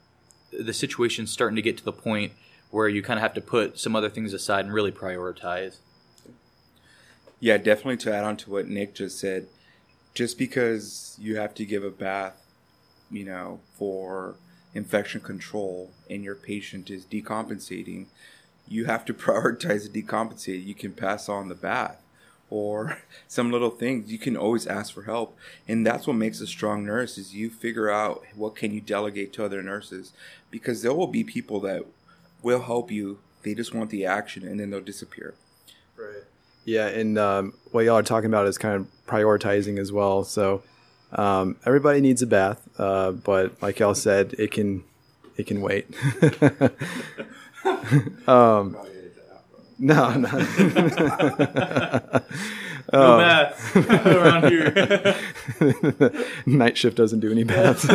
the 0.53 0.73
situation's 0.73 1.31
starting 1.31 1.57
to 1.57 1.63
get 1.63 1.77
to 1.79 1.85
the 1.85 1.93
point 1.93 2.33
where 2.71 2.89
you 2.89 3.03
kind 3.03 3.19
of 3.19 3.23
have 3.23 3.35
to 3.35 3.41
put 3.41 3.79
some 3.79 3.97
other 3.97 4.09
things 4.09 4.33
aside 4.33 4.65
and 4.65 4.73
really 4.73 4.93
prioritize. 4.93 5.79
Yeah, 7.41 7.57
definitely 7.57 7.97
to 7.99 8.15
add 8.15 8.25
on 8.25 8.37
to 8.39 8.51
what 8.51 8.69
Nick 8.69 8.95
just 8.95 9.19
said, 9.19 9.47
just 10.15 10.39
because 10.39 11.17
you 11.21 11.37
have 11.37 11.55
to 11.55 11.65
give 11.65 11.83
a 11.83 11.91
bath, 11.91 12.47
you 13.11 13.25
know, 13.25 13.61
for 13.77 14.37
infection 14.75 15.21
control 15.21 15.91
and 16.09 16.23
your 16.23 16.35
patient 16.35 16.91
is 16.91 17.05
decompensating, 17.05 18.07
you 18.71 18.87
have 18.87 19.05
to 19.05 19.13
prioritize 19.27 19.91
the 19.91 20.03
decompensate. 20.03 20.65
You 20.65 20.75
can 20.75 20.93
pass 20.93 21.29
on 21.29 21.49
the 21.49 21.55
bath 21.55 22.01
or 22.49 22.99
some 23.29 23.53
little 23.53 23.71
things. 23.71 24.11
You 24.11 24.19
can 24.19 24.37
always 24.37 24.67
ask 24.67 24.95
for 24.95 25.03
help. 25.03 25.37
And 25.69 25.87
that's 25.87 26.07
what 26.07 26.15
makes 26.15 26.41
a 26.41 26.47
strong 26.47 26.87
nurse 26.87 27.19
is 27.19 27.35
you 27.35 27.51
figure 27.51 27.91
out 27.91 28.23
what 28.35 28.57
can 28.57 28.73
you 28.73 28.81
delegate 28.81 29.35
to 29.35 29.45
other 29.45 29.63
nurses 29.63 30.13
because 30.51 30.81
there 30.81 30.95
will 30.95 31.07
be 31.07 31.25
people 31.25 31.61
that 31.61 31.85
will 32.43 32.63
help 32.63 32.91
you. 32.91 33.19
They 33.43 33.55
just 33.55 33.75
want 33.75 33.91
the 33.91 34.07
action 34.07 34.47
and 34.47 34.59
then 34.59 34.71
they'll 34.71 34.81
disappear. 34.81 35.35
Right. 35.97 36.25
Yeah, 36.65 36.89
and 36.89 37.19
um, 37.19 37.55
what 37.73 37.85
y'all 37.85 37.97
are 37.97 38.03
talking 38.03 38.29
about 38.29 38.47
is 38.47 38.59
kind 38.59 38.77
of 38.77 38.87
prioritizing 39.07 39.79
as 39.79 39.91
well. 39.91 40.25
So 40.25 40.63
um, 41.13 41.57
everybody 41.65 42.01
needs 42.01 42.23
a 42.23 42.27
bath, 42.27 42.69
uh, 42.79 43.13
but 43.13 43.61
like 43.63 43.79
y'all 43.79 43.95
said, 43.95 44.35
it 44.39 44.51
can 44.53 44.85
it 45.37 45.47
can 45.47 45.63
wait. 45.63 45.89
um, 48.27 48.77
no, 49.79 50.15
no. 50.15 50.29
no 52.93 53.19
baths 53.19 53.77
around 53.77 54.49
here. 54.49 55.15
Night 56.47 56.77
shift 56.77 56.97
doesn't 56.97 57.21
do 57.21 57.31
any 57.31 57.45
baths. 57.45 57.89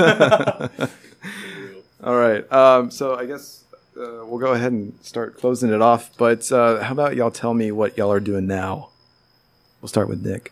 All 2.04 2.16
right. 2.16 2.50
Um, 2.52 2.92
so 2.92 3.16
I 3.16 3.26
guess 3.26 3.64
uh, 3.98 4.26
we'll 4.26 4.40
go 4.40 4.54
ahead 4.54 4.72
and 4.72 4.98
start 5.02 5.38
closing 5.38 5.72
it 5.72 5.82
off. 5.82 6.12
But 6.18 6.52
uh, 6.52 6.84
how 6.84 6.92
about 6.92 7.16
y'all 7.16 7.32
tell 7.32 7.54
me 7.54 7.72
what 7.72 7.98
y'all 7.98 8.12
are 8.12 8.20
doing 8.20 8.48
now? 8.48 8.90
We'll 9.82 9.90
start 9.90 10.10
with 10.10 10.26
Nick. 10.26 10.52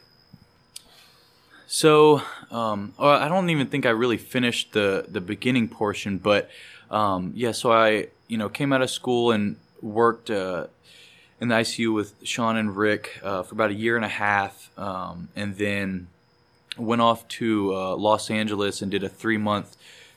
So, 1.68 2.22
um, 2.52 2.94
well, 3.00 3.10
I 3.10 3.28
don't 3.28 3.50
even 3.50 3.68
think 3.68 3.86
I 3.86 3.90
really 3.90 4.18
finished 4.18 4.74
the 4.74 5.06
the 5.08 5.22
beginning 5.22 5.68
portion, 5.68 6.20
but 6.20 6.50
um, 6.92 7.32
yeah. 7.36 7.52
So 7.52 7.72
I, 7.72 8.08
you 8.28 8.38
know, 8.38 8.50
came 8.50 8.74
out 8.74 8.82
of 8.82 8.90
school 8.90 9.32
and 9.32 9.58
worked 9.82 10.30
uh, 10.30 10.68
in 11.40 11.50
the 11.50 11.56
ICU 11.56 11.94
with 11.94 12.16
Sean 12.24 12.56
and 12.58 12.76
Rick 12.76 13.20
uh, 13.24 13.44
for 13.44 13.56
about 13.56 13.72
a 13.72 13.74
year 13.74 13.96
and 13.96 14.06
a 14.06 14.10
half, 14.10 14.72
um, 14.78 15.30
and 15.36 15.58
then 15.58 16.08
went 16.78 17.02
off 17.02 17.28
to 17.28 17.76
uh, 17.76 17.96
Los 17.96 18.30
Angeles 18.30 18.82
and 18.82 18.90
did 18.90 19.04
a 19.04 19.10
three 19.10 19.38
month 19.38 19.76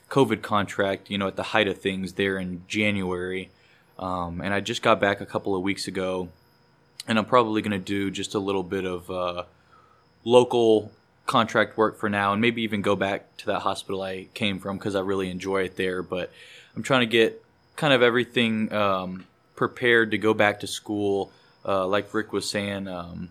COVID 0.09 0.41
contract, 0.41 1.09
you 1.09 1.17
know, 1.17 1.27
at 1.27 1.35
the 1.35 1.43
height 1.43 1.67
of 1.67 1.79
things 1.79 2.13
there 2.13 2.37
in 2.37 2.63
January. 2.67 3.49
Um, 3.99 4.41
and 4.41 4.53
I 4.53 4.59
just 4.59 4.81
got 4.81 4.99
back 4.99 5.21
a 5.21 5.25
couple 5.25 5.55
of 5.55 5.61
weeks 5.61 5.87
ago, 5.87 6.29
and 7.07 7.17
I'm 7.17 7.25
probably 7.25 7.61
going 7.61 7.71
to 7.71 7.77
do 7.77 8.11
just 8.11 8.35
a 8.35 8.39
little 8.39 8.63
bit 8.63 8.85
of 8.85 9.09
uh, 9.09 9.43
local 10.23 10.91
contract 11.25 11.77
work 11.77 11.97
for 11.97 12.09
now, 12.09 12.31
and 12.31 12.41
maybe 12.41 12.61
even 12.61 12.81
go 12.81 12.95
back 12.95 13.35
to 13.37 13.47
that 13.47 13.59
hospital 13.59 14.01
I 14.01 14.27
came 14.33 14.59
from 14.59 14.77
because 14.77 14.95
I 14.95 15.01
really 15.01 15.29
enjoy 15.29 15.63
it 15.63 15.75
there. 15.75 16.01
But 16.01 16.31
I'm 16.75 16.83
trying 16.83 17.01
to 17.01 17.05
get 17.07 17.43
kind 17.77 17.93
of 17.93 18.01
everything 18.01 18.73
um, 18.73 19.25
prepared 19.55 20.11
to 20.11 20.17
go 20.17 20.33
back 20.33 20.59
to 20.59 20.67
school. 20.67 21.31
Uh, 21.65 21.87
like 21.87 22.13
Rick 22.13 22.33
was 22.33 22.49
saying, 22.49 22.89
um, 22.89 23.29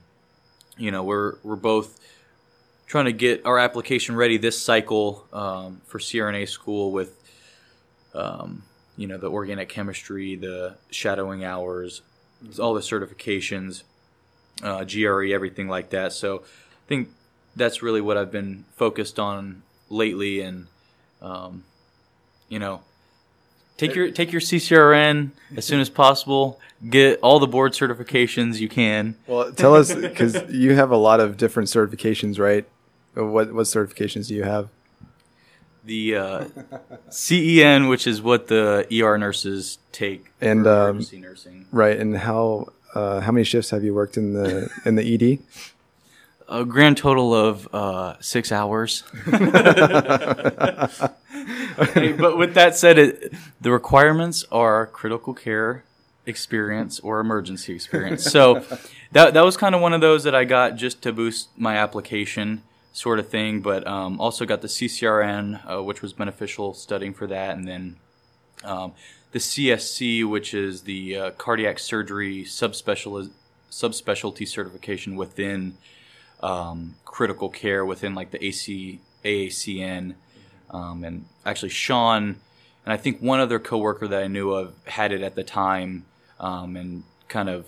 you 0.79 0.91
know, 0.91 1.03
we're 1.03 1.35
we're 1.43 1.57
both 1.57 2.01
trying 2.87 3.07
to 3.07 3.13
get 3.13 3.45
our 3.45 3.59
application 3.59 4.17
ready 4.17 4.39
this 4.39 4.59
cycle 4.61 5.27
um, 5.33 5.83
for 5.87 5.99
CRNA 5.99 6.49
school 6.49 6.93
with, 6.93 7.21
um, 8.15 8.63
you 8.97 9.07
know, 9.07 9.19
the 9.19 9.29
organic 9.29 9.69
chemistry, 9.69 10.37
the 10.37 10.77
shadowing 10.91 11.45
hours, 11.45 12.03
all 12.61 12.75
the 12.75 12.81
certifications, 12.81 13.83
uh, 14.63 14.85
GRE, 14.85 15.33
everything 15.33 15.69
like 15.69 15.91
that. 15.91 16.13
So 16.13 16.39
I 16.39 16.87
think 16.89 17.09
that's 17.57 17.83
really 17.83 18.01
what 18.01 18.17
I've 18.17 18.31
been 18.31 18.65
focused 18.77 19.19
on 19.19 19.63
lately, 19.91 20.41
and 20.41 20.67
um, 21.21 21.65
you 22.49 22.59
know, 22.59 22.83
take 23.77 23.95
your 23.95 24.11
take 24.11 24.33
your 24.33 24.41
CCRN 24.41 25.31
as 25.57 25.65
soon 25.65 25.81
as 25.81 25.89
possible. 25.89 26.61
Get 26.89 27.21
all 27.21 27.39
the 27.39 27.47
board 27.47 27.73
certifications 27.73 28.59
you 28.59 28.69
can. 28.69 29.17
Well, 29.27 29.53
tell 29.53 29.75
us 29.75 29.95
because 29.95 30.37
you 30.51 30.75
have 30.75 30.91
a 30.91 30.97
lot 30.97 31.21
of 31.21 31.37
different 31.37 31.69
certifications, 31.69 32.39
right? 32.39 32.67
What 33.15 33.53
what 33.53 33.65
certifications 33.65 34.29
do 34.29 34.35
you 34.35 34.45
have? 34.45 34.69
The 35.85 36.17
uh, 36.17 36.45
CEN, 37.11 37.87
which 37.89 38.07
is 38.07 38.21
what 38.21 38.49
the 38.49 38.87
ER 38.93 39.17
nurses 39.17 39.79
take, 39.93 40.33
and 40.41 40.67
um, 40.67 40.99
nursing. 41.12 41.67
Right, 41.71 41.99
and 41.99 42.17
how 42.17 42.73
uh, 42.95 43.21
how 43.21 43.33
many 43.33 43.45
shifts 43.45 43.71
have 43.71 43.85
you 43.85 43.95
worked 43.95 44.17
in 44.17 44.33
the 44.35 44.69
in 44.85 44.97
the 44.97 45.15
ED? 45.15 45.39
A 46.49 46.65
grand 46.65 46.97
total 46.97 47.35
of 47.35 47.69
uh, 47.75 48.15
six 48.21 48.53
hours. 48.53 49.03
okay, 51.79 52.13
but 52.13 52.39
with 52.39 52.55
that 52.55 52.77
said, 52.77 52.99
it, 52.99 53.35
the 53.61 53.71
requirements 53.73 54.45
are 54.53 54.87
critical 54.87 55.35
care 55.35 55.85
experience 56.25 57.01
or 57.01 57.21
emergency 57.21 57.75
experience. 57.75 58.25
So 58.25 58.65
that 59.13 59.35
that 59.35 59.45
was 59.45 59.57
kind 59.57 59.75
of 59.75 59.81
one 59.81 59.93
of 59.93 60.01
those 60.01 60.25
that 60.25 60.35
I 60.35 60.45
got 60.45 60.77
just 60.77 61.03
to 61.03 61.13
boost 61.13 61.49
my 61.57 61.77
application 61.77 62.63
sort 62.93 63.19
of 63.19 63.29
thing. 63.29 63.61
But 63.61 63.87
um, 63.87 64.21
also 64.21 64.45
got 64.47 64.63
the 64.63 64.69
CCRN, 64.69 65.61
uh, 65.71 65.83
which 65.83 66.03
was 66.03 66.13
beneficial 66.13 66.75
studying 66.75 67.15
for 67.15 67.27
that, 67.27 67.57
and 67.57 67.67
then 67.67 67.97
Um, 68.65 68.93
the 69.33 69.39
CSC, 69.39 70.29
which 70.29 70.55
is 70.55 70.83
the 70.83 71.17
uh, 71.17 71.31
cardiac 71.33 71.79
surgery 71.79 72.45
subspecial 72.45 73.31
subspecialty 73.71 74.49
certification 74.49 75.15
within 75.17 75.77
um, 76.40 76.94
critical 77.05 77.49
care 77.49 77.85
within 77.85 78.14
like 78.14 78.31
the 78.31 78.44
AC 78.44 79.01
AACN, 79.25 80.14
um, 80.70 81.05
and 81.05 81.25
actually 81.44 81.70
Sean 81.70 82.37
and 82.87 82.92
I 82.92 82.96
think 82.96 83.20
one 83.20 83.40
other 83.40 83.59
coworker 83.59 84.07
that 84.07 84.22
I 84.22 84.29
knew 84.29 84.53
of 84.53 84.72
had 84.87 85.11
it 85.11 85.20
at 85.20 85.35
the 85.35 85.42
time, 85.42 86.07
um, 86.38 86.77
and 86.77 87.03
kind 87.29 87.49
of 87.49 87.66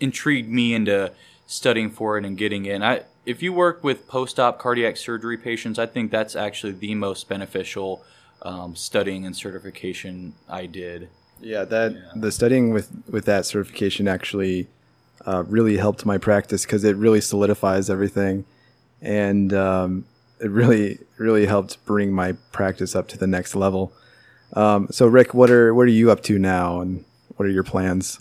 intrigued 0.00 0.48
me 0.48 0.74
into 0.74 1.12
studying 1.46 1.90
for 1.90 2.16
it 2.16 2.24
and 2.24 2.36
getting 2.36 2.64
it. 2.64 2.70
And 2.70 2.84
I, 2.84 3.02
if 3.26 3.42
you 3.42 3.52
work 3.52 3.84
with 3.84 4.08
post-op 4.08 4.58
cardiac 4.58 4.96
surgery 4.96 5.36
patients, 5.36 5.78
I 5.78 5.84
think 5.84 6.10
that's 6.10 6.34
actually 6.34 6.72
the 6.72 6.94
most 6.94 7.28
beneficial 7.28 8.02
um, 8.40 8.74
studying 8.74 9.26
and 9.26 9.36
certification 9.36 10.32
I 10.48 10.66
did. 10.66 11.10
Yeah, 11.42 11.64
that 11.66 11.92
yeah. 11.92 12.00
the 12.16 12.32
studying 12.32 12.70
with 12.70 12.90
with 13.10 13.26
that 13.26 13.44
certification 13.44 14.08
actually 14.08 14.68
uh, 15.26 15.44
really 15.46 15.76
helped 15.76 16.04
my 16.04 16.18
practice 16.18 16.64
because 16.64 16.84
it 16.84 16.96
really 16.96 17.20
solidifies 17.20 17.90
everything, 17.90 18.44
and 19.00 19.52
um, 19.52 20.04
it 20.40 20.50
really 20.50 20.98
really 21.16 21.46
helped 21.46 21.84
bring 21.84 22.12
my 22.12 22.32
practice 22.52 22.94
up 22.94 23.08
to 23.08 23.18
the 23.18 23.26
next 23.26 23.54
level. 23.54 23.92
Um, 24.52 24.88
so, 24.90 25.06
Rick, 25.06 25.34
what 25.34 25.50
are 25.50 25.74
what 25.74 25.84
are 25.84 25.90
you 25.90 26.10
up 26.10 26.22
to 26.24 26.38
now, 26.38 26.80
and 26.80 27.04
what 27.36 27.46
are 27.46 27.52
your 27.52 27.64
plans? 27.64 28.20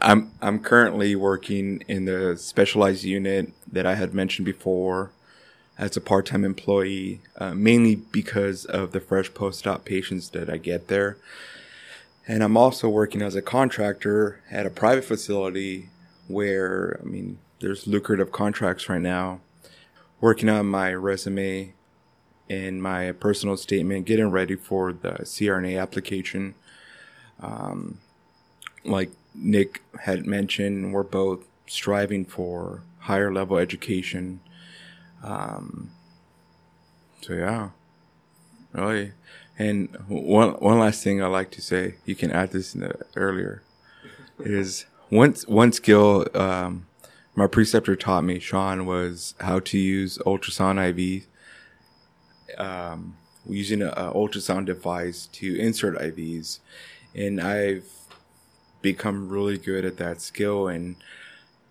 I'm 0.00 0.30
I'm 0.40 0.60
currently 0.60 1.14
working 1.16 1.82
in 1.88 2.04
the 2.04 2.36
specialized 2.36 3.04
unit 3.04 3.52
that 3.70 3.86
I 3.86 3.94
had 3.94 4.14
mentioned 4.14 4.46
before 4.46 5.10
as 5.78 5.96
a 5.96 6.00
part-time 6.00 6.44
employee, 6.44 7.20
uh, 7.38 7.54
mainly 7.54 7.96
because 7.96 8.66
of 8.66 8.92
the 8.92 9.00
fresh 9.00 9.32
post-op 9.32 9.84
patients 9.84 10.28
that 10.30 10.50
I 10.50 10.58
get 10.58 10.88
there. 10.88 11.16
And 12.26 12.42
I'm 12.42 12.56
also 12.56 12.88
working 12.88 13.22
as 13.22 13.34
a 13.34 13.42
contractor 13.42 14.42
at 14.50 14.66
a 14.66 14.70
private 14.70 15.04
facility 15.04 15.88
where 16.28 17.00
I 17.02 17.06
mean 17.06 17.38
there's 17.60 17.86
lucrative 17.86 18.32
contracts 18.32 18.88
right 18.88 19.00
now. 19.00 19.40
Working 20.20 20.48
on 20.48 20.66
my 20.66 20.92
resume 20.92 21.72
and 22.48 22.82
my 22.82 23.12
personal 23.12 23.56
statement, 23.56 24.06
getting 24.06 24.30
ready 24.30 24.56
for 24.56 24.92
the 24.92 25.10
CRNA 25.22 25.80
application. 25.80 26.54
Um, 27.40 27.98
like 28.84 29.10
Nick 29.34 29.82
had 30.00 30.26
mentioned, 30.26 30.92
we're 30.92 31.02
both 31.04 31.44
striving 31.66 32.24
for 32.24 32.82
higher 33.00 33.32
level 33.32 33.56
education. 33.56 34.40
Um, 35.22 35.92
so 37.22 37.34
yeah, 37.34 37.70
really. 38.72 39.12
And 39.60 39.94
one 40.08 40.52
one 40.52 40.78
last 40.78 41.04
thing 41.04 41.22
I 41.22 41.26
like 41.26 41.50
to 41.50 41.60
say, 41.60 41.96
you 42.06 42.14
can 42.14 42.30
add 42.30 42.50
this 42.50 42.72
the, 42.72 42.94
earlier, 43.14 43.62
is 44.38 44.86
one 45.10 45.34
one 45.46 45.72
skill 45.72 46.26
um, 46.34 46.86
my 47.34 47.46
preceptor 47.46 47.94
taught 47.94 48.24
me, 48.24 48.38
Sean, 48.38 48.86
was 48.86 49.34
how 49.40 49.58
to 49.60 49.76
use 49.76 50.16
ultrasound 50.24 50.78
IV 50.80 51.26
um, 52.56 53.18
using 53.46 53.82
an 53.82 53.90
ultrasound 53.90 54.64
device 54.64 55.26
to 55.32 55.60
insert 55.60 55.98
IVs, 55.98 56.60
and 57.14 57.38
I've 57.38 57.84
become 58.80 59.28
really 59.28 59.58
good 59.58 59.84
at 59.84 59.98
that 59.98 60.22
skill, 60.22 60.68
and 60.68 60.96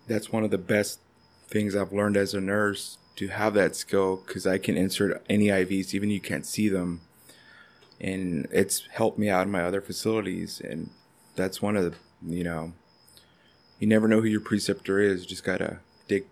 that's 0.06 0.30
one 0.30 0.44
of 0.44 0.52
the 0.52 0.58
best 0.58 1.00
things 1.48 1.74
I've 1.74 1.92
learned 1.92 2.16
as 2.16 2.34
a 2.34 2.40
nurse 2.40 2.98
to 3.16 3.26
have 3.26 3.54
that 3.54 3.74
skill 3.74 4.22
because 4.24 4.46
I 4.46 4.58
can 4.58 4.76
insert 4.76 5.24
any 5.28 5.46
IVs 5.46 5.92
even 5.92 6.08
you 6.08 6.20
can't 6.20 6.46
see 6.46 6.68
them, 6.68 7.00
and 8.00 8.48
it's 8.50 8.86
helped 8.92 9.18
me 9.18 9.28
out 9.28 9.46
in 9.46 9.52
my 9.52 9.62
other 9.62 9.80
facilities, 9.80 10.60
and 10.60 10.90
that's 11.36 11.60
one 11.60 11.76
of 11.76 11.84
the 11.84 11.94
you 12.26 12.44
know 12.44 12.72
you 13.78 13.86
never 13.86 14.08
know 14.08 14.20
who 14.20 14.28
your 14.28 14.40
preceptor 14.40 15.00
is. 15.00 15.22
You 15.22 15.28
just 15.28 15.44
gotta 15.44 15.78
dig, 16.08 16.26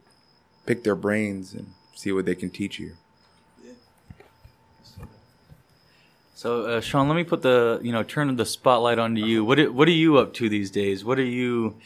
pick 0.66 0.84
their 0.84 0.94
brains 0.94 1.54
and 1.54 1.72
see 1.94 2.12
what 2.12 2.26
they 2.26 2.34
can 2.34 2.50
teach 2.50 2.78
you. 2.78 2.92
So, 6.34 6.66
uh, 6.66 6.80
Sean, 6.80 7.08
let 7.08 7.16
me 7.16 7.24
put 7.24 7.42
the 7.42 7.80
you 7.82 7.90
know 7.90 8.04
turn 8.04 8.34
the 8.36 8.46
spotlight 8.46 8.98
onto 8.98 9.24
you. 9.24 9.44
What 9.44 9.72
what 9.74 9.88
are 9.88 9.92
you 9.92 10.18
up 10.18 10.34
to 10.34 10.48
these 10.48 10.70
days? 10.70 11.04
What 11.04 11.18
are 11.18 11.24
you 11.24 11.76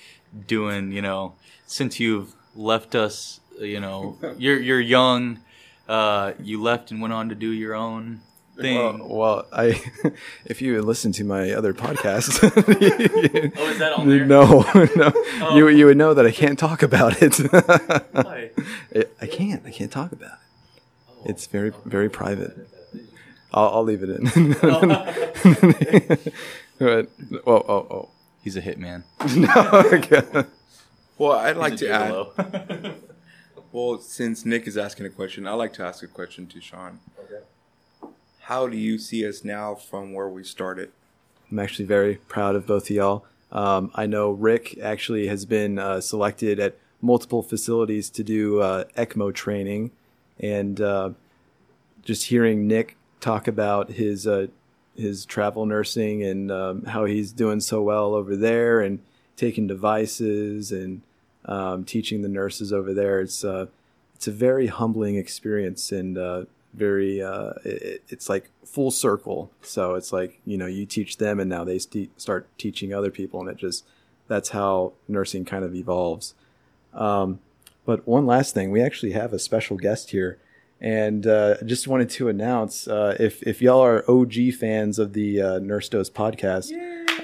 doing? 0.47 0.92
You 0.92 1.01
know, 1.01 1.35
since 1.66 1.99
you've 1.99 2.35
left 2.55 2.95
us, 2.95 3.40
you 3.59 3.81
know, 3.81 4.18
you're 4.37 4.61
you're 4.61 4.81
young. 4.81 5.40
Uh, 5.88 6.33
you 6.40 6.62
left 6.62 6.90
and 6.90 7.01
went 7.01 7.12
on 7.12 7.29
to 7.29 7.35
do 7.35 7.51
your 7.51 7.75
own 7.75 8.21
thing. 8.57 8.77
Well, 8.77 9.09
well 9.09 9.47
I 9.53 9.83
if 10.45 10.62
you 10.62 10.81
listen 10.83 11.12
to 11.12 11.25
my 11.25 11.53
other 11.53 11.73
podcast, 11.73 12.43
oh, 13.57 13.69
is 13.69 13.79
that 13.79 13.93
on 13.93 14.09
there? 14.09 14.25
No, 14.33 14.65
no, 14.97 15.12
oh. 15.15 15.57
you 15.57 15.69
you 15.69 15.87
would 15.87 15.97
know 15.97 16.15
that 16.15 16.27
I 16.27 16.31
can't 16.31 16.59
talk 16.59 16.83
about 16.83 17.23
it. 17.23 17.37
Why? 18.12 18.51
I 19.21 19.27
can't. 19.27 19.65
I 19.67 19.71
can't 19.71 19.91
talk 19.91 20.12
about 20.12 20.33
it. 20.33 20.83
Oh, 21.09 21.23
it's 21.27 21.47
very 21.47 21.73
very 21.85 22.09
private. 22.09 22.69
I'll, 23.55 23.69
I'll 23.69 23.85
leave 23.85 24.03
it 24.03 24.09
in. 24.09 24.55
but, 26.79 27.11
oh, 27.47 27.65
oh, 27.69 27.87
oh. 27.91 28.09
He's 28.43 28.57
a 28.57 28.62
hitman. 28.62 29.05
no. 29.37 30.47
Well, 31.19 31.33
I'd 31.33 31.59
like 31.59 31.77
to 31.77 31.91
add. 31.91 32.95
well, 33.71 33.99
since 33.99 34.47
Nick 34.47 34.67
is 34.67 34.79
asking 34.79 35.05
a 35.05 35.11
question, 35.11 35.47
I'd 35.47 35.53
like 35.53 35.75
to 35.75 35.85
ask 35.85 36.03
a 36.03 36.07
question 36.07 36.47
to 36.47 36.61
Sean. 36.62 37.01
Okay. 37.19 37.45
How 38.46 38.66
do 38.66 38.76
you 38.76 38.98
see 38.98 39.26
us 39.26 39.44
now 39.44 39.76
from 39.76 40.12
where 40.12 40.28
we 40.28 40.42
started? 40.42 40.90
I'm 41.50 41.61
actually 41.61 41.85
very 41.85 42.16
proud 42.16 42.57
of 42.57 42.66
both 42.66 42.85
of 42.85 42.90
y'all. 42.90 43.24
Um, 43.52 43.92
I 43.94 44.07
know 44.07 44.33
Rick 44.33 44.78
actually 44.83 45.28
has 45.28 45.44
been 45.44 45.78
uh, 45.78 46.00
selected 46.00 46.59
at 46.59 46.76
multiple 47.00 47.44
facilities 47.44 48.11
to 48.11 48.24
do 48.24 48.61
uh, 48.61 48.85
ECMO 48.96 49.33
training, 49.33 49.92
and 50.40 50.81
uh, 50.81 51.11
just 52.02 52.26
hearing 52.26 52.66
Nick 52.66 52.96
talk 53.20 53.46
about 53.46 53.92
his 53.92 54.26
uh, 54.26 54.48
his 54.96 55.24
travel 55.24 55.64
nursing 55.64 56.24
and 56.24 56.50
um, 56.50 56.85
how 56.87 57.05
he's 57.05 57.31
doing 57.31 57.61
so 57.61 57.81
well 57.81 58.12
over 58.12 58.35
there 58.35 58.81
and 58.81 58.98
taking 59.37 59.68
devices 59.68 60.72
and 60.72 61.02
um, 61.44 61.85
teaching 61.85 62.22
the 62.22 62.28
nurses 62.28 62.72
over 62.72 62.92
there. 62.92 63.20
It's 63.20 63.44
uh, 63.44 63.66
it's 64.16 64.26
a 64.26 64.33
very 64.33 64.66
humbling 64.66 65.14
experience 65.14 65.92
and 65.92 66.18
uh, 66.18 66.44
very 66.75 67.23
uh, 67.23 67.53
it, 67.65 68.03
it's 68.09 68.29
like 68.29 68.51
full 68.65 68.91
circle. 68.91 69.51
So 69.63 69.95
it's 69.95 70.13
like 70.13 70.41
you 70.45 70.57
know 70.57 70.67
you 70.67 70.87
teach 70.87 71.19
them 71.19 71.41
and 71.41 71.49
now 71.49 71.65
they 71.65 71.79
st- 71.79 72.21
start 72.21 72.47
teaching 72.59 72.93
other 72.93 73.11
people 73.11 73.41
and 73.41 73.49
it 73.49 73.57
just 73.57 73.85
that's 74.29 74.51
how 74.51 74.93
nursing 75.09 75.45
kind 75.45 75.65
of 75.65 75.75
evolves. 75.75 76.35
Um, 76.95 77.41
but 77.85 78.07
one 78.07 78.27
last 78.27 78.55
thing, 78.55 78.71
we 78.71 78.81
actually 78.81 79.13
have 79.13 79.33
a 79.33 79.39
special 79.39 79.77
guest 79.77 80.11
here. 80.11 80.39
And 80.81 81.27
uh, 81.27 81.63
just 81.65 81.87
wanted 81.87 82.11
to 82.11 82.29
announce 82.29 82.89
uh, 82.89 83.17
if, 83.21 83.43
if 83.45 83.63
y'all 83.63 83.81
are 83.81 84.05
OG 84.11 84.55
fans 84.59 84.99
of 84.99 85.13
the 85.13 85.41
uh, 85.41 85.59
Nurse 85.61 85.89
Dose 85.89 86.11
podcast, 86.11 86.73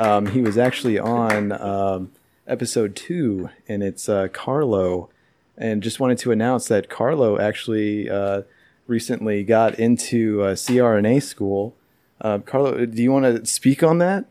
um, 0.00 0.26
he 0.26 0.42
was 0.42 0.56
actually 0.56 0.98
on 0.98 1.50
um, 1.52 2.12
episode 2.46 2.94
two, 2.94 3.50
and 3.66 3.82
it's 3.82 4.08
uh, 4.08 4.28
Carlo. 4.28 5.10
And 5.56 5.82
just 5.82 5.98
wanted 5.98 6.18
to 6.18 6.30
announce 6.30 6.68
that 6.68 6.88
Carlo 6.88 7.36
actually 7.40 8.08
uh, 8.08 8.42
recently 8.88 9.44
got 9.44 9.78
into 9.78 10.42
uh, 10.42 10.54
CRNA 10.54 11.22
school. 11.22 11.76
Uh, 12.20 12.38
Carlo, 12.38 12.84
do 12.86 13.00
you 13.00 13.12
want 13.12 13.24
to 13.24 13.46
speak 13.46 13.82
on 13.82 13.98
that? 13.98 14.24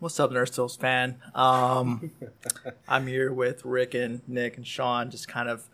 What's 0.00 0.20
up, 0.20 0.32
Nurse 0.32 0.50
Dose 0.50 0.76
fan? 0.76 1.16
Um, 1.34 2.10
I'm 2.88 3.06
here 3.06 3.32
with 3.32 3.64
Rick 3.64 3.94
and 3.94 4.20
Nick 4.28 4.58
and 4.58 4.66
Sean, 4.66 5.10
just 5.10 5.28
kind 5.28 5.48
of 5.48 5.66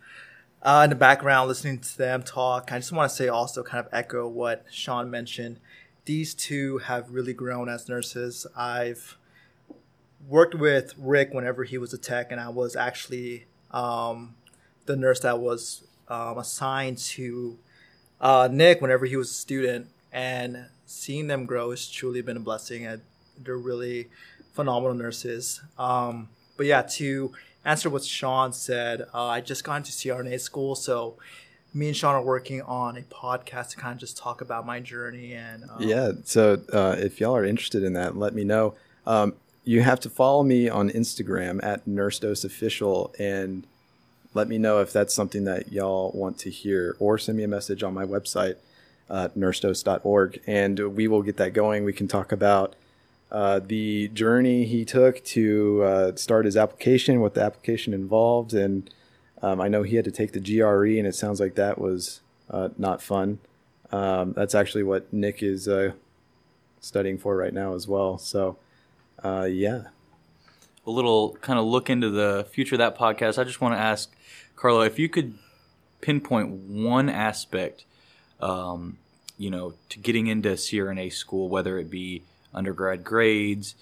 uh, 0.62 0.82
in 0.84 0.90
the 0.90 0.96
background, 0.96 1.48
listening 1.48 1.78
to 1.80 1.98
them 1.98 2.22
talk. 2.22 2.70
I 2.70 2.78
just 2.78 2.92
want 2.92 3.10
to 3.10 3.16
say 3.16 3.26
also 3.26 3.64
kind 3.64 3.84
of 3.84 3.92
echo 3.92 4.28
what 4.28 4.66
Sean 4.70 5.10
mentioned. 5.10 5.58
These 6.04 6.34
two 6.34 6.78
have 6.78 7.10
really 7.10 7.32
grown 7.32 7.68
as 7.68 7.88
nurses. 7.88 8.46
I've 8.54 9.16
worked 10.28 10.54
with 10.54 10.94
Rick 10.98 11.30
whenever 11.32 11.64
he 11.64 11.78
was 11.78 11.92
a 11.92 11.98
tech, 11.98 12.30
and 12.30 12.40
I 12.40 12.50
was 12.50 12.76
actually 12.76 13.46
um, 13.70 14.34
the 14.86 14.96
nurse 14.96 15.20
that 15.20 15.40
was 15.40 15.82
um, 16.10 16.36
assigned 16.38 16.98
to 16.98 17.56
uh, 18.20 18.48
Nick 18.50 18.82
whenever 18.82 19.06
he 19.06 19.16
was 19.16 19.30
a 19.30 19.34
student. 19.34 19.86
And 20.12 20.66
seeing 20.84 21.28
them 21.28 21.46
grow 21.46 21.70
has 21.70 21.88
truly 21.88 22.20
been 22.20 22.36
a 22.36 22.40
blessing. 22.40 22.84
And 22.84 23.00
they're 23.42 23.56
really 23.56 24.08
phenomenal 24.52 24.94
nurses. 24.94 25.62
Um, 25.78 26.28
but 26.56 26.66
yeah, 26.66 26.82
to 26.82 27.32
answer 27.64 27.88
what 27.88 28.04
Sean 28.04 28.52
said, 28.52 29.02
uh, 29.14 29.26
I 29.26 29.40
just 29.40 29.64
got 29.64 29.76
into 29.76 29.92
CRNA 29.92 30.40
school, 30.40 30.74
so 30.74 31.16
me 31.72 31.88
and 31.88 31.96
Sean 31.96 32.14
are 32.14 32.22
working 32.22 32.62
on 32.62 32.96
a 32.96 33.02
podcast 33.02 33.70
to 33.70 33.76
kind 33.76 33.92
of 33.92 33.98
just 33.98 34.16
talk 34.16 34.40
about 34.40 34.66
my 34.66 34.80
journey 34.80 35.34
and 35.34 35.64
um, 35.64 35.76
yeah. 35.78 36.12
So 36.24 36.60
uh, 36.72 36.96
if 36.98 37.20
y'all 37.20 37.36
are 37.36 37.44
interested 37.44 37.82
in 37.82 37.92
that, 37.92 38.16
let 38.16 38.34
me 38.34 38.44
know. 38.44 38.74
Um, 39.06 39.34
you 39.64 39.82
have 39.82 40.00
to 40.00 40.10
follow 40.10 40.42
me 40.42 40.68
on 40.68 40.90
Instagram 40.90 41.62
at 41.62 41.86
NurseDoseOfficial 41.86 43.18
and 43.20 43.66
let 44.34 44.48
me 44.48 44.58
know 44.58 44.80
if 44.80 44.92
that's 44.92 45.14
something 45.14 45.44
that 45.44 45.72
y'all 45.72 46.12
want 46.14 46.38
to 46.38 46.50
hear, 46.50 46.96
or 46.98 47.18
send 47.18 47.38
me 47.38 47.44
a 47.44 47.48
message 47.48 47.82
on 47.82 47.94
my 47.94 48.04
website. 48.04 48.56
uh, 49.10 49.28
nursedose.org. 49.36 50.40
And 50.46 50.78
we 50.96 51.08
will 51.08 51.22
get 51.22 51.36
that 51.38 51.52
going. 51.52 51.84
We 51.84 51.92
can 51.92 52.08
talk 52.08 52.32
about 52.32 52.76
uh, 53.30 53.60
the 53.64 54.08
journey 54.08 54.64
he 54.64 54.84
took 54.84 55.22
to 55.24 55.82
uh, 55.82 56.16
start 56.16 56.44
his 56.44 56.56
application, 56.56 57.20
what 57.20 57.34
the 57.34 57.42
application 57.42 57.92
involved. 57.92 58.54
And 58.54 58.88
um, 59.42 59.60
I 59.60 59.68
know 59.68 59.82
he 59.82 59.96
had 59.96 60.04
to 60.04 60.10
take 60.10 60.32
the 60.32 60.40
GRE, 60.40 60.98
and 60.98 61.06
it 61.06 61.14
sounds 61.14 61.40
like 61.40 61.56
that 61.56 61.78
was 61.78 62.20
uh, 62.50 62.68
not 62.78 63.02
fun. 63.02 63.38
Um, 63.92 64.32
that's 64.34 64.54
actually 64.54 64.84
what 64.84 65.12
Nick 65.12 65.42
is 65.42 65.66
uh, 65.66 65.92
studying 66.80 67.18
for 67.18 67.36
right 67.36 67.52
now 67.52 67.74
as 67.74 67.88
well. 67.88 68.18
So, 68.18 68.56
uh, 69.24 69.48
yeah. 69.50 69.84
A 70.86 70.90
little 70.90 71.36
kind 71.40 71.58
of 71.58 71.64
look 71.64 71.90
into 71.90 72.10
the 72.10 72.46
future 72.50 72.74
of 72.74 72.78
that 72.78 72.96
podcast. 72.96 73.38
I 73.38 73.44
just 73.44 73.60
want 73.60 73.74
to 73.74 73.78
ask 73.78 74.10
Carlo 74.56 74.80
if 74.80 74.98
you 74.98 75.08
could 75.08 75.34
pinpoint 76.00 76.50
one 76.50 77.08
aspect, 77.08 77.84
um, 78.40 78.96
you 79.38 79.50
know, 79.50 79.74
to 79.90 79.98
getting 79.98 80.26
into 80.26 80.50
CRNA 80.50 81.12
school, 81.12 81.48
whether 81.48 81.78
it 81.78 81.90
be 81.90 82.22
undergrad 82.54 83.04
grades, 83.04 83.74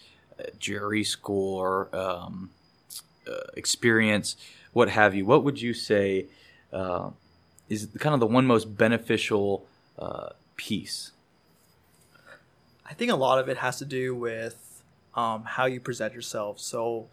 school, 1.04 1.56
or 1.56 1.96
um, 1.96 2.50
uh, 3.26 3.32
experience, 3.56 4.36
what 4.72 4.88
have 4.88 5.14
you. 5.14 5.24
What 5.26 5.44
would 5.44 5.60
you 5.60 5.74
say 5.74 6.26
uh, 6.72 7.10
is 7.68 7.88
kind 7.98 8.14
of 8.14 8.20
the 8.20 8.26
one 8.26 8.46
most 8.46 8.76
beneficial 8.76 9.66
uh, 9.98 10.30
piece? 10.56 11.12
I 12.88 12.94
think 12.94 13.10
a 13.10 13.16
lot 13.16 13.38
of 13.38 13.48
it 13.48 13.58
has 13.58 13.78
to 13.78 13.84
do 13.84 14.14
with 14.14 14.67
um, 15.18 15.42
how 15.44 15.66
you 15.66 15.80
present 15.80 16.14
yourself. 16.14 16.60
So, 16.60 17.08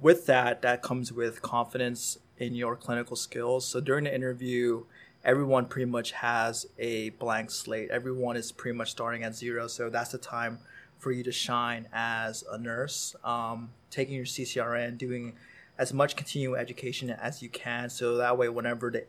with 0.00 0.26
that, 0.26 0.62
that 0.62 0.82
comes 0.82 1.12
with 1.12 1.42
confidence 1.42 2.18
in 2.38 2.54
your 2.54 2.76
clinical 2.76 3.16
skills. 3.16 3.66
So, 3.66 3.80
during 3.80 4.04
the 4.04 4.14
interview, 4.14 4.84
everyone 5.24 5.66
pretty 5.66 5.90
much 5.90 6.12
has 6.12 6.66
a 6.78 7.10
blank 7.10 7.50
slate. 7.50 7.90
Everyone 7.90 8.36
is 8.36 8.52
pretty 8.52 8.78
much 8.78 8.92
starting 8.92 9.24
at 9.24 9.34
zero. 9.34 9.66
So, 9.66 9.90
that's 9.90 10.12
the 10.12 10.18
time 10.18 10.60
for 11.00 11.10
you 11.10 11.24
to 11.24 11.32
shine 11.32 11.88
as 11.92 12.44
a 12.48 12.56
nurse, 12.56 13.16
um, 13.24 13.70
taking 13.90 14.14
your 14.14 14.26
CCRN, 14.26 14.96
doing 14.96 15.32
as 15.76 15.92
much 15.92 16.14
continuing 16.14 16.56
education 16.56 17.10
as 17.10 17.42
you 17.42 17.48
can. 17.48 17.90
So, 17.90 18.16
that 18.18 18.38
way, 18.38 18.48
whenever 18.48 18.92
they 18.92 19.04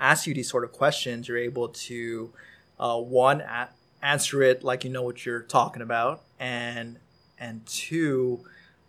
ask 0.00 0.26
you 0.26 0.32
these 0.32 0.48
sort 0.48 0.64
of 0.64 0.72
questions, 0.72 1.28
you're 1.28 1.36
able 1.36 1.68
to, 1.68 2.32
uh, 2.80 2.96
one, 2.96 3.42
at 3.42 3.74
answer 4.00 4.42
it 4.42 4.62
like 4.62 4.84
you 4.84 4.90
know 4.90 5.02
what 5.02 5.26
you're 5.26 5.42
talking 5.42 5.82
about, 5.82 6.22
and 6.38 6.96
and 7.40 7.64
two, 7.66 8.40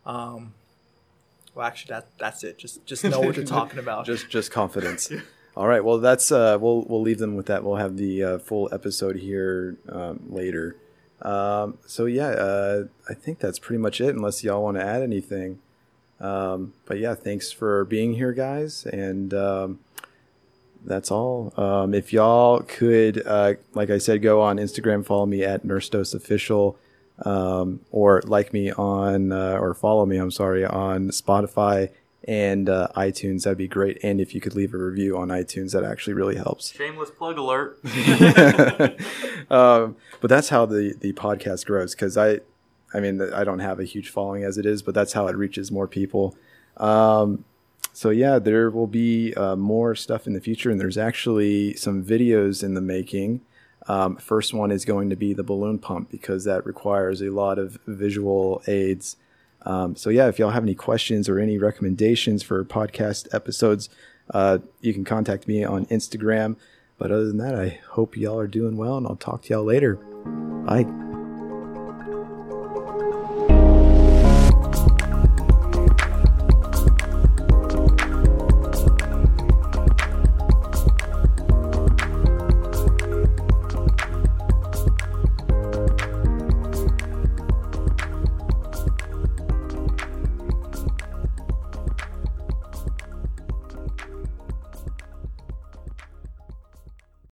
um, 0.06 0.54
well, 1.56 1.68
actually, 1.68 1.94
that 1.94 2.08
that's 2.18 2.44
it. 2.44 2.58
Just 2.58 2.86
just 2.86 3.04
know 3.04 3.20
what 3.20 3.36
you're 3.36 3.46
talking 3.60 3.80
about. 3.80 4.06
just 4.06 4.30
just 4.30 4.52
confidence. 4.52 5.12
All 5.58 5.68
right. 5.68 5.84
Well, 5.84 5.98
that's 5.98 6.32
uh, 6.32 6.58
we'll 6.60 6.84
we'll 6.84 7.02
leave 7.02 7.20
them 7.20 7.36
with 7.36 7.48
that. 7.48 7.64
We'll 7.64 7.76
have 7.76 7.98
the 7.98 8.24
uh, 8.24 8.38
full 8.40 8.70
episode 8.72 9.18
here 9.18 9.78
um, 9.90 10.22
later. 10.30 10.78
Um, 11.22 11.78
so 11.86 12.06
yeah, 12.06 12.30
uh, 12.30 12.84
I 13.10 13.14
think 13.14 13.40
that's 13.40 13.60
pretty 13.60 13.82
much 13.82 14.00
it. 14.00 14.16
Unless 14.16 14.44
y'all 14.44 14.64
want 14.64 14.78
to 14.78 14.84
add 14.84 15.02
anything. 15.02 15.60
Um, 16.20 16.74
but 16.86 17.00
yeah, 17.00 17.16
thanks 17.16 17.52
for 17.52 17.86
being 17.86 18.14
here, 18.14 18.34
guys, 18.34 18.86
and 18.86 19.34
um, 19.34 19.80
that's 20.86 21.12
all. 21.12 21.54
Um, 21.58 21.94
if 21.94 22.12
y'all 22.14 22.62
could, 22.62 23.26
uh, 23.26 23.54
like 23.74 23.90
I 23.90 23.98
said, 23.98 24.22
go 24.22 24.42
on 24.42 24.58
Instagram, 24.58 25.06
follow 25.06 25.26
me 25.26 25.44
at 25.44 25.64
Nurse 25.64 25.94
Official, 25.94 26.78
um, 27.26 27.82
or 27.92 28.22
like 28.26 28.54
me 28.54 28.72
on, 28.72 29.32
uh, 29.32 29.58
or 29.60 29.74
follow 29.74 30.06
me, 30.06 30.18
I'm 30.18 30.32
sorry, 30.32 30.66
on 30.66 31.10
Spotify 31.10 31.90
and 32.28 32.70
uh, 32.70 32.88
iTunes. 32.96 33.44
That'd 33.44 33.58
be 33.58 33.68
great. 33.68 34.00
And 34.04 34.20
if 34.20 34.36
you 34.36 34.42
could 34.42 34.56
leave 34.56 34.74
a 34.74 34.78
review 34.78 35.18
on 35.18 35.30
iTunes, 35.30 35.72
that 35.74 35.84
actually 35.84 36.14
really 36.14 36.36
helps. 36.36 36.74
Shameless 36.74 37.12
plug 37.12 37.38
alert. 37.38 37.80
um, 39.50 39.96
but 40.22 40.30
that's 40.30 40.50
how 40.50 40.66
the, 40.66 40.96
the 41.00 41.14
podcast 41.14 41.66
grows 41.66 41.96
because 41.96 42.18
I, 42.18 42.40
I 42.94 43.00
mean, 43.00 43.22
I 43.22 43.44
don't 43.44 43.60
have 43.60 43.80
a 43.80 43.86
huge 43.86 44.10
following 44.10 44.44
as 44.44 44.58
it 44.58 44.66
is, 44.66 44.82
but 44.82 44.94
that's 44.94 45.14
how 45.14 45.28
it 45.28 45.36
reaches 45.36 45.72
more 45.72 45.88
people. 45.88 46.36
Um, 46.78 47.46
so 47.94 48.10
yeah, 48.10 48.40
there 48.40 48.70
will 48.70 48.88
be 48.88 49.34
uh, 49.34 49.56
more 49.56 49.96
stuff 49.96 50.28
in 50.28 50.34
the 50.34 50.42
future, 50.42 50.70
and 50.70 50.80
there's 50.80 50.98
actually 50.98 51.74
some 51.76 52.04
videos 52.04 52.64
in 52.64 52.74
the 52.74 52.82
making. 52.82 53.42
Um, 53.90 54.18
first 54.18 54.54
one 54.54 54.72
is 54.72 54.86
going 54.86 55.10
to 55.10 55.16
be 55.16 55.34
the 55.34 55.44
balloon 55.44 55.80
pump 55.80 56.12
because 56.12 56.44
that 56.44 56.66
requires 56.66 57.22
a 57.22 57.32
lot 57.32 57.58
of 57.58 57.80
visual 57.88 58.62
aids. 58.68 59.18
Um, 59.64 59.96
so 59.96 60.12
yeah, 60.12 60.28
if 60.28 60.38
y'all 60.38 60.52
have 60.52 60.64
any 60.64 60.76
questions 60.76 61.28
or 61.28 61.40
any 61.40 61.58
recommendations 61.58 62.44
for 62.44 62.64
podcast 62.64 63.28
episodes, 63.34 63.90
uh, 64.32 64.60
you 64.80 64.94
can 64.94 65.04
contact 65.04 65.48
me 65.48 65.64
on 65.64 65.88
Instagram. 65.88 66.56
But 67.00 67.12
other 67.12 67.26
than 67.26 67.38
that, 67.38 67.56
I 67.56 67.80
hope 67.90 68.16
y'all 68.16 68.40
are 68.40 68.48
doing 68.48 68.78
well, 68.78 68.98
and 68.98 69.08
I'll 69.08 69.16
talk 69.16 69.44
to 69.44 69.54
y'all 69.54 69.64
later. 69.64 69.96
Bye. 69.96 71.09